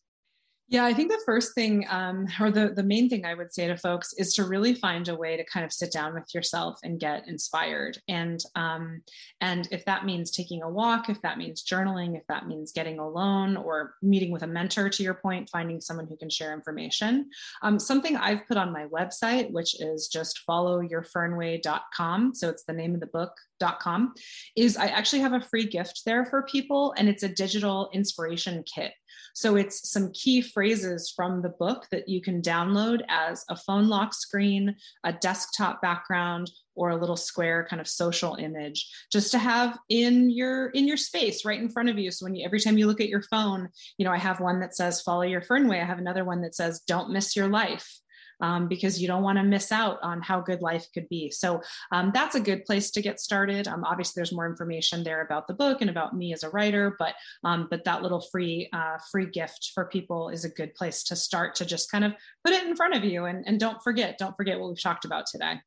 Yeah, 0.72 0.86
I 0.86 0.94
think 0.94 1.10
the 1.10 1.20
first 1.26 1.54
thing, 1.54 1.84
um, 1.90 2.26
or 2.40 2.50
the, 2.50 2.72
the 2.74 2.82
main 2.82 3.10
thing 3.10 3.26
I 3.26 3.34
would 3.34 3.52
say 3.52 3.66
to 3.66 3.76
folks 3.76 4.14
is 4.14 4.32
to 4.36 4.44
really 4.44 4.72
find 4.72 5.06
a 5.06 5.14
way 5.14 5.36
to 5.36 5.44
kind 5.44 5.66
of 5.66 5.72
sit 5.72 5.92
down 5.92 6.14
with 6.14 6.34
yourself 6.34 6.78
and 6.82 6.98
get 6.98 7.28
inspired. 7.28 7.98
And 8.08 8.42
um, 8.54 9.02
and 9.42 9.68
if 9.70 9.84
that 9.84 10.06
means 10.06 10.30
taking 10.30 10.62
a 10.62 10.70
walk, 10.70 11.10
if 11.10 11.20
that 11.20 11.36
means 11.36 11.62
journaling, 11.62 12.16
if 12.16 12.26
that 12.28 12.46
means 12.46 12.72
getting 12.72 13.00
alone 13.00 13.58
or 13.58 13.96
meeting 14.00 14.32
with 14.32 14.44
a 14.44 14.46
mentor, 14.46 14.88
to 14.88 15.02
your 15.02 15.12
point, 15.12 15.50
finding 15.52 15.78
someone 15.78 16.06
who 16.06 16.16
can 16.16 16.30
share 16.30 16.54
information. 16.54 17.28
Um, 17.60 17.78
something 17.78 18.16
I've 18.16 18.48
put 18.48 18.56
on 18.56 18.72
my 18.72 18.86
website, 18.86 19.50
which 19.50 19.78
is 19.78 20.08
just 20.08 20.40
followyourfernway.com. 20.48 22.34
So 22.34 22.48
it's 22.48 22.64
the 22.64 22.72
name 22.72 22.94
of 22.94 23.00
the 23.00 23.08
book 23.08 23.34
com 23.80 24.12
is 24.56 24.76
I 24.76 24.86
actually 24.86 25.20
have 25.20 25.32
a 25.32 25.40
free 25.40 25.66
gift 25.66 26.02
there 26.04 26.26
for 26.26 26.42
people, 26.42 26.94
and 26.96 27.08
it's 27.08 27.22
a 27.22 27.28
digital 27.28 27.90
inspiration 27.92 28.64
kit. 28.72 28.92
So 29.34 29.56
it's 29.56 29.90
some 29.90 30.12
key 30.12 30.40
phrases 30.40 31.12
from 31.14 31.42
the 31.42 31.48
book 31.48 31.86
that 31.90 32.08
you 32.08 32.20
can 32.20 32.42
download 32.42 33.02
as 33.08 33.44
a 33.48 33.56
phone 33.56 33.88
lock 33.88 34.14
screen, 34.14 34.76
a 35.04 35.12
desktop 35.12 35.82
background, 35.82 36.50
or 36.74 36.88
a 36.88 36.96
little 36.96 37.16
square 37.16 37.66
kind 37.68 37.80
of 37.80 37.86
social 37.86 38.36
image 38.36 38.90
just 39.12 39.30
to 39.30 39.38
have 39.38 39.78
in 39.90 40.30
your 40.30 40.70
in 40.70 40.88
your 40.88 40.96
space 40.96 41.44
right 41.44 41.60
in 41.60 41.68
front 41.68 41.90
of 41.90 41.98
you. 41.98 42.10
So 42.10 42.24
when 42.24 42.34
you 42.34 42.46
every 42.46 42.60
time 42.60 42.78
you 42.78 42.86
look 42.86 43.00
at 43.02 43.10
your 43.10 43.22
phone 43.22 43.68
you 43.98 44.04
know 44.04 44.12
i 44.12 44.18
have 44.18 44.40
one 44.40 44.60
that 44.60 44.74
says 44.74 45.02
follow 45.02 45.22
your 45.22 45.40
fernway 45.40 45.80
i 45.80 45.84
have 45.84 45.98
another 45.98 46.24
one 46.24 46.42
that 46.42 46.54
says 46.54 46.80
don't 46.86 47.10
miss 47.10 47.36
your 47.36 47.48
life 47.48 48.01
um, 48.42 48.68
because 48.68 49.00
you 49.00 49.08
don't 49.08 49.22
want 49.22 49.38
to 49.38 49.44
miss 49.44 49.72
out 49.72 49.98
on 50.02 50.20
how 50.20 50.40
good 50.40 50.60
life 50.60 50.86
could 50.92 51.08
be. 51.08 51.30
So 51.30 51.62
um, 51.92 52.10
that's 52.12 52.34
a 52.34 52.40
good 52.40 52.64
place 52.64 52.90
to 52.90 53.00
get 53.00 53.20
started. 53.20 53.66
Um, 53.68 53.84
obviously, 53.84 54.20
there's 54.20 54.32
more 54.32 54.46
information 54.46 55.02
there 55.02 55.22
about 55.22 55.46
the 55.46 55.54
book 55.54 55.80
and 55.80 55.88
about 55.88 56.14
me 56.14 56.34
as 56.34 56.42
a 56.42 56.50
writer, 56.50 56.96
but 56.98 57.14
um, 57.44 57.68
but 57.70 57.84
that 57.84 58.02
little 58.02 58.20
free 58.20 58.68
uh, 58.72 58.98
free 59.10 59.26
gift 59.26 59.70
for 59.74 59.86
people 59.86 60.28
is 60.28 60.44
a 60.44 60.50
good 60.50 60.74
place 60.74 61.02
to 61.04 61.16
start 61.16 61.54
to 61.54 61.64
just 61.64 61.90
kind 61.90 62.04
of 62.04 62.12
put 62.44 62.52
it 62.52 62.66
in 62.66 62.76
front 62.76 62.94
of 62.94 63.04
you 63.04 63.24
and, 63.24 63.44
and 63.46 63.58
don't 63.58 63.82
forget 63.82 64.18
don't 64.18 64.36
forget 64.36 64.58
what 64.58 64.68
we've 64.68 64.82
talked 64.82 65.04
about 65.04 65.26
today. 65.26 65.60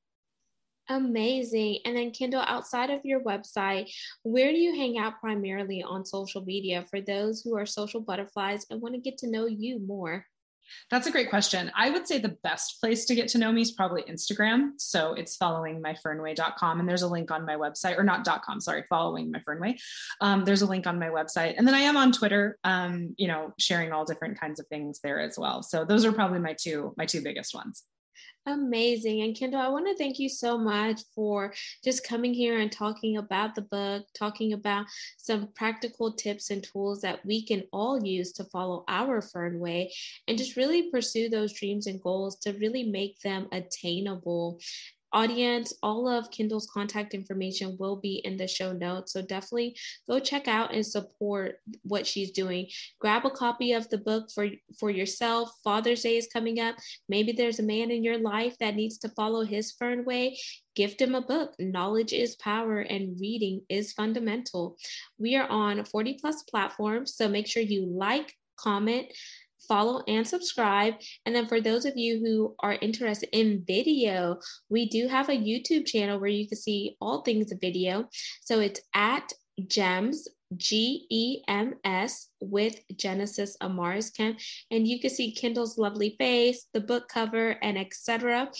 Amazing. 0.87 1.79
And 1.85 1.97
then, 1.97 2.11
Kendall, 2.11 2.43
outside 2.45 2.91
of 2.91 3.03
your 3.03 3.21
website, 3.21 3.91
where 4.21 4.51
do 4.51 4.57
you 4.57 4.75
hang 4.75 4.99
out 4.99 5.19
primarily 5.19 5.81
on 5.81 6.05
social 6.05 6.43
media 6.43 6.85
for 6.91 7.01
those 7.01 7.41
who 7.41 7.57
are 7.57 7.65
social 7.65 8.01
butterflies 8.01 8.67
and 8.69 8.81
want 8.81 8.93
to 8.93 9.01
get 9.01 9.17
to 9.19 9.31
know 9.31 9.47
you 9.47 9.79
more? 9.79 10.25
That's 10.91 11.07
a 11.07 11.11
great 11.11 11.29
question. 11.29 11.71
I 11.75 11.89
would 11.89 12.07
say 12.07 12.17
the 12.17 12.37
best 12.43 12.79
place 12.79 13.05
to 13.05 13.15
get 13.15 13.27
to 13.29 13.37
know 13.37 13.51
me 13.51 13.61
is 13.61 13.71
probably 13.71 14.03
Instagram. 14.03 14.71
So 14.77 15.13
it's 15.13 15.37
followingmyfernway.com. 15.37 16.79
And 16.79 16.87
there's 16.87 17.01
a 17.01 17.07
link 17.07 17.31
on 17.31 17.45
my 17.45 17.55
website, 17.55 17.97
or 17.97 18.03
not 18.03 18.25
.com, 18.43 18.59
sorry, 18.59 18.83
following 18.89 19.31
my 19.31 19.39
fernway. 19.39 19.77
Um, 20.21 20.45
there's 20.45 20.61
a 20.61 20.67
link 20.67 20.87
on 20.87 20.99
my 20.99 21.09
website. 21.09 21.55
And 21.57 21.67
then 21.67 21.75
I 21.75 21.79
am 21.79 21.97
on 21.97 22.11
Twitter, 22.11 22.57
um, 22.63 23.15
you 23.17 23.27
know, 23.27 23.53
sharing 23.57 23.91
all 23.91 24.05
different 24.05 24.39
kinds 24.39 24.59
of 24.59 24.67
things 24.67 24.99
there 25.03 25.19
as 25.19 25.37
well. 25.37 25.63
So 25.63 25.85
those 25.85 26.05
are 26.05 26.11
probably 26.11 26.39
my 26.39 26.55
two, 26.59 26.93
my 26.97 27.05
two 27.05 27.21
biggest 27.21 27.53
ones. 27.53 27.83
Amazing. 28.47 29.23
And 29.23 29.35
Kendall, 29.35 29.59
I 29.59 29.69
want 29.69 29.87
to 29.87 29.95
thank 29.95 30.19
you 30.19 30.29
so 30.29 30.55
much 30.55 31.01
for 31.15 31.51
just 31.83 32.07
coming 32.07 32.31
here 32.31 32.59
and 32.59 32.71
talking 32.71 33.17
about 33.17 33.55
the 33.55 33.63
book, 33.63 34.05
talking 34.13 34.53
about 34.53 34.85
some 35.17 35.49
practical 35.55 36.13
tips 36.13 36.51
and 36.51 36.63
tools 36.63 37.01
that 37.01 37.25
we 37.25 37.43
can 37.43 37.63
all 37.73 38.05
use 38.05 38.31
to 38.33 38.43
follow 38.43 38.83
our 38.87 39.19
Fern 39.19 39.59
way 39.59 39.91
and 40.27 40.37
just 40.37 40.57
really 40.57 40.91
pursue 40.91 41.27
those 41.27 41.53
dreams 41.53 41.87
and 41.87 41.99
goals 42.03 42.35
to 42.41 42.51
really 42.59 42.83
make 42.83 43.19
them 43.21 43.47
attainable 43.51 44.59
audience, 45.15 45.73
all 45.81 46.07
of 46.07 46.29
Kendall's 46.29 46.69
contact 46.71 47.13
information 47.13 47.77
will 47.79 47.95
be 47.95 48.21
in 48.25 48.37
the 48.37 48.47
show 48.47 48.73
notes. 48.73 49.13
So 49.13 49.21
definitely 49.21 49.77
go 50.07 50.19
check 50.19 50.47
out 50.47 50.73
and 50.73 50.85
support 50.85 51.59
what 51.83 52.05
she's 52.05 52.31
doing. 52.31 52.67
Grab 52.99 53.25
a 53.25 53.29
copy 53.31 53.71
of 53.71 53.89
the 53.89 53.97
book 53.97 54.29
for, 54.33 54.49
for 54.79 54.91
yourself. 54.91 55.51
Father's 55.63 56.01
Day 56.01 56.17
is 56.17 56.27
coming 56.31 56.59
up. 56.59 56.75
Maybe 57.07 57.31
there's 57.31 57.59
a 57.59 57.63
man 57.63 57.89
in 57.89 58.03
your 58.03 58.19
life 58.19 58.57
that 58.59 58.75
needs 58.75 58.97
to 58.99 59.09
follow 59.09 59.43
his 59.43 59.71
Fern 59.71 60.05
way 60.05 60.37
gift 60.75 61.01
him 61.01 61.15
a 61.15 61.21
book. 61.21 61.53
Knowledge 61.57 62.13
is 62.13 62.35
power 62.35 62.79
and 62.79 63.17
reading 63.19 63.61
is 63.69 63.93
fundamental. 63.93 64.75
We 65.17 65.35
are 65.37 65.47
on 65.47 65.85
40 65.85 66.17
plus 66.19 66.43
platforms, 66.43 67.15
so 67.15 67.29
make 67.29 67.47
sure 67.47 67.63
you 67.63 67.85
like, 67.85 68.33
comment, 68.57 69.07
follow 69.67 70.03
and 70.07 70.27
subscribe. 70.27 70.95
And 71.25 71.35
then 71.35 71.47
for 71.47 71.61
those 71.61 71.85
of 71.85 71.97
you 71.97 72.19
who 72.19 72.55
are 72.59 72.77
interested 72.81 73.29
in 73.31 73.63
video, 73.65 74.39
we 74.69 74.87
do 74.87 75.07
have 75.07 75.29
a 75.29 75.33
YouTube 75.33 75.85
channel 75.85 76.19
where 76.19 76.29
you 76.29 76.47
can 76.47 76.57
see 76.57 76.95
all 77.01 77.21
things 77.21 77.53
video. 77.61 78.09
So 78.41 78.59
it's 78.59 78.81
at 78.93 79.31
Gems 79.67 80.27
G 80.57 81.07
E 81.09 81.41
M 81.47 81.73
S 81.83 82.29
with 82.39 82.79
Genesis 82.95 83.57
Amaris 83.61 84.15
Kemp. 84.15 84.39
And 84.69 84.87
you 84.87 84.99
can 84.99 85.09
see 85.09 85.33
Kendall's 85.33 85.77
lovely 85.77 86.15
face, 86.19 86.67
the 86.73 86.81
book 86.81 87.07
cover, 87.09 87.57
and 87.61 87.77
etc. 87.77 88.51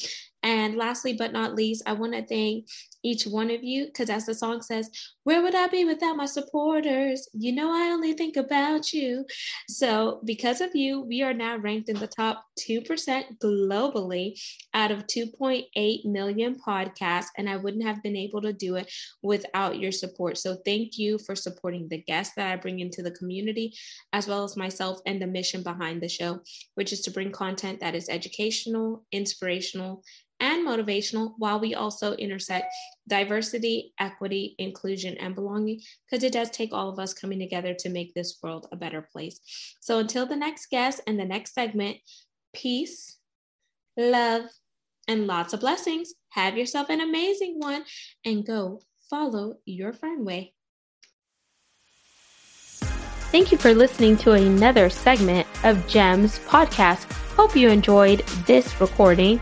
And 0.46 0.76
lastly, 0.76 1.14
but 1.14 1.34
not 1.34 1.56
least, 1.56 1.82
I 1.88 1.94
want 1.94 2.14
to 2.14 2.24
thank 2.24 2.68
each 3.04 3.26
one 3.26 3.50
of 3.50 3.64
you 3.64 3.86
because, 3.86 4.12
as 4.12 4.28
the 4.28 4.36
song 4.36 4.62
says, 4.62 4.90
where 5.24 5.42
would 5.42 5.56
I 5.56 5.68
be 5.68 5.86
without 5.86 6.18
my 6.18 6.28
supporters? 6.28 7.28
You 7.34 7.52
know, 7.52 7.72
I 7.72 7.90
only 7.90 8.14
think 8.14 8.38
about 8.38 8.94
you. 8.94 9.26
So, 9.68 10.22
because 10.24 10.62
of 10.62 10.76
you, 10.76 11.02
we 11.02 11.24
are 11.24 11.34
now 11.34 11.58
ranked 11.58 11.90
in 11.90 11.98
the 11.98 12.08
top 12.08 12.46
2% 12.60 13.40
globally 13.40 14.40
out 14.76 14.92
of 14.92 15.08
2.8 15.08 16.06
million 16.06 16.56
podcasts. 16.56 17.30
And 17.38 17.50
I 17.50 17.58
wouldn't 17.58 17.86
have 17.86 18.04
been 18.04 18.16
able 18.16 18.42
to 18.42 18.54
do 18.54 18.76
it 18.76 18.92
without 19.24 19.80
your 19.80 19.92
support. 19.92 20.38
So, 20.38 20.58
thank 20.64 21.00
you 21.00 21.18
for 21.18 21.36
supporting 21.36 21.88
the 21.90 22.04
guests 22.04 22.36
that 22.36 22.52
I 22.52 22.56
bring 22.56 22.82
into 22.82 23.02
the 23.02 23.12
community, 23.12 23.74
as 24.14 24.28
well 24.28 24.44
as 24.44 24.56
myself 24.56 25.00
and 25.08 25.20
the 25.20 25.28
mission 25.28 25.64
behind 25.64 26.02
the 26.04 26.10
show, 26.10 26.42
which 26.76 26.94
is 26.94 27.02
to 27.02 27.12
bring 27.12 27.32
content 27.32 27.80
that 27.80 27.96
is 27.96 28.10
educational, 28.10 29.06
inspirational, 29.12 30.04
and 30.40 30.68
motivational 30.68 31.34
while 31.38 31.60
we 31.60 31.76
also 31.76 32.14
intersect 32.14 32.74
diversity, 33.08 33.94
equity, 34.00 34.56
inclusion, 34.58 35.16
and 35.18 35.36
belonging, 35.36 35.82
because 36.06 36.24
it 36.24 36.34
does 36.34 36.50
take 36.50 36.74
all 36.74 36.90
of 36.90 37.00
us 37.00 37.14
coming 37.14 37.40
together 37.40 37.74
to 37.74 37.90
make 37.90 38.14
this 38.14 38.38
world 38.44 38.68
a 38.72 38.76
better 38.76 39.02
place. 39.02 39.40
So 39.80 40.00
until 40.00 40.26
the 40.26 40.36
next 40.36 40.70
guest 40.70 41.02
and 41.08 41.20
the 41.20 41.26
next 41.26 41.54
segment, 41.54 41.98
peace, 42.54 43.18
love, 43.98 44.44
and 45.08 45.28
lots 45.28 45.54
of 45.54 45.60
blessings. 45.60 46.14
Have 46.30 46.58
yourself 46.58 46.90
an 46.90 47.02
amazing 47.02 47.60
one 47.60 47.86
and 48.26 48.46
go 48.46 48.82
follow 49.10 49.56
your 49.66 49.94
Fern 49.94 50.26
way. 50.26 50.54
Thank 53.32 53.52
you 53.52 53.58
for 53.58 53.74
listening 53.74 54.18
to 54.18 54.32
another 54.32 54.90
segment 54.90 55.48
of 55.64 55.88
GEMS 55.88 56.40
podcast. 56.40 57.12
Hope 57.36 57.56
you 57.56 57.70
enjoyed 57.70 58.20
this 58.46 58.80
recording 58.80 59.42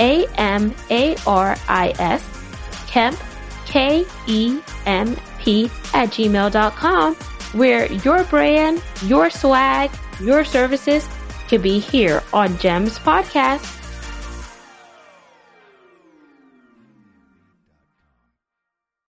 a 0.00 0.26
M 0.36 0.74
A 0.90 1.16
R 1.26 1.56
I 1.68 1.94
S, 1.98 2.22
Kemp, 2.86 3.18
K 3.66 4.04
E 4.26 4.60
M 4.86 5.16
P, 5.38 5.66
at 5.94 6.10
gmail.com, 6.10 7.14
where 7.52 7.92
your 7.92 8.24
brand, 8.24 8.82
your 9.02 9.30
swag, 9.30 9.90
your 10.20 10.44
services 10.44 11.06
could 11.48 11.62
be 11.62 11.78
here 11.78 12.22
on 12.32 12.56
GEMS 12.58 12.98
Podcast. 12.98 13.85